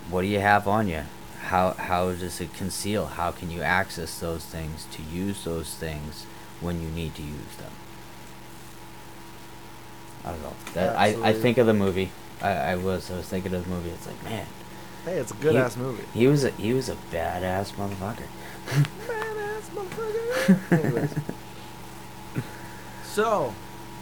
[0.09, 1.03] what do you have on you?
[1.41, 3.07] How how does it conceal?
[3.07, 6.25] How can you access those things to use those things
[6.61, 7.73] when you need to use them?
[10.25, 10.55] I don't know.
[10.75, 12.13] That I, I think of the movie.
[12.41, 13.91] I, I was I was thinking of the movie.
[13.91, 14.47] It's like man,
[15.05, 16.05] hey, it's a good he- ass movie.
[16.15, 18.29] he was a he was a badass motherfucker.
[19.75, 20.73] Motherfucker.
[20.73, 21.14] Anyways.
[23.05, 23.55] so,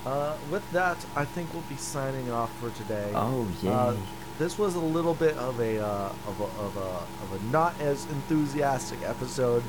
[0.07, 3.11] uh, with that, I think we'll be signing off for today.
[3.15, 3.71] Oh yay!
[3.71, 3.95] Uh,
[4.39, 7.79] this was a little bit of a, uh, of a of a of a not
[7.81, 9.63] as enthusiastic episode,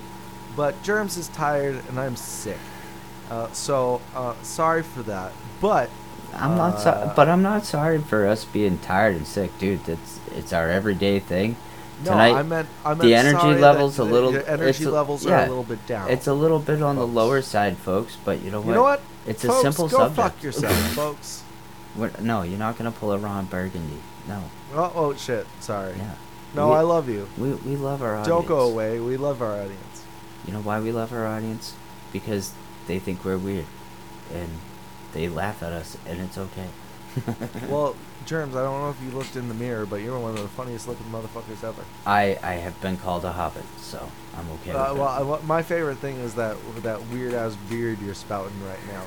[0.56, 2.60] but Jerms is tired and I'm sick.
[3.30, 5.32] Uh, so uh, sorry for that.
[5.60, 5.90] But
[6.34, 9.84] I'm not so, uh, but I'm not sorry for us being tired and sick, dude.
[9.86, 11.56] That's it's our everyday thing.
[12.04, 14.32] No, Tonight, I meant I meant the energy levels a little.
[14.32, 16.10] The energy levels are a little bit down.
[16.10, 18.18] It's a little bit on the lower side, folks.
[18.24, 18.68] But you know what?
[18.68, 19.02] you know what?
[19.28, 20.16] It's folks, a simple go subject.
[20.16, 21.42] fuck yourself, folks.
[21.94, 24.00] What- no, you're not gonna pull a Ron Burgundy.
[24.28, 24.44] No.
[24.74, 25.46] Oh, oh shit!
[25.60, 25.94] Sorry.
[25.96, 26.16] Yeah.
[26.56, 27.28] No, We- I love you.
[27.38, 28.28] We we love our audience.
[28.28, 29.00] Don't go away.
[29.00, 30.04] We love our audience.
[30.48, 31.76] You know why we love our audience?
[32.12, 32.52] Because
[32.88, 33.66] they think we're weird,
[34.34, 34.50] and
[35.14, 36.68] they laugh at us, and it's okay.
[37.70, 37.96] well,
[38.26, 40.48] Jerms, I don't know if you looked in the mirror, but you're one of the
[40.50, 41.84] funniest looking motherfuckers ever.
[42.06, 44.72] I I have been called a hobbit, so I'm okay.
[44.72, 45.08] Uh, well.
[45.08, 49.04] I, what- my favorite thing is that that weird ass beard you're spouting right now.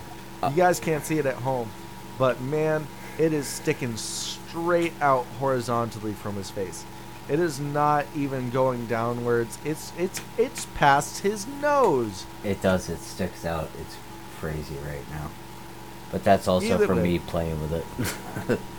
[0.46, 1.70] Uh, you guys can't see it at home,
[2.18, 2.86] but man,
[3.18, 6.84] it is sticking straight out horizontally from his face.
[7.28, 9.58] It is not even going downwards.
[9.64, 12.26] It's it's it's past his nose.
[12.42, 12.90] It does.
[12.90, 13.70] It sticks out.
[13.80, 13.96] It's
[14.38, 15.30] crazy right now.
[16.12, 17.02] But that's also Either for way.
[17.02, 18.58] me playing with it.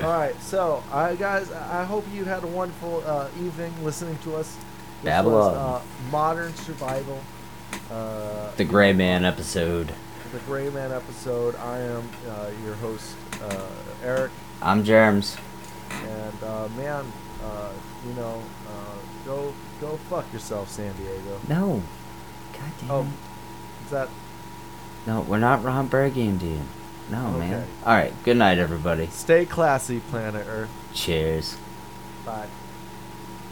[0.00, 4.36] All right, so I guys, I hope you had a wonderful uh, evening listening to
[4.36, 4.56] us.
[5.04, 5.54] Babylon.
[5.54, 7.20] Was, uh, modern survival.
[7.90, 9.92] Uh, the Gray Man episode.
[10.32, 11.54] the Gray Man episode.
[11.56, 13.66] I am uh, your host, uh,
[14.02, 14.30] Eric,
[14.60, 15.38] I'm Jerms.
[15.90, 17.04] and uh, man,
[17.44, 17.70] uh,
[18.06, 18.94] you know, uh,
[19.26, 21.40] go go fuck yourself, San Diego.
[21.48, 21.82] No.
[22.54, 22.90] God damn.
[22.90, 23.06] Oh,
[23.84, 24.08] is that
[25.06, 26.60] No, we're not Ron Burgundy.
[27.10, 27.66] No, man.
[27.84, 28.12] All right.
[28.24, 29.06] Good night, everybody.
[29.08, 30.70] stay classy, planet Earth.
[30.94, 31.56] Cheers.
[32.24, 32.46] Bye.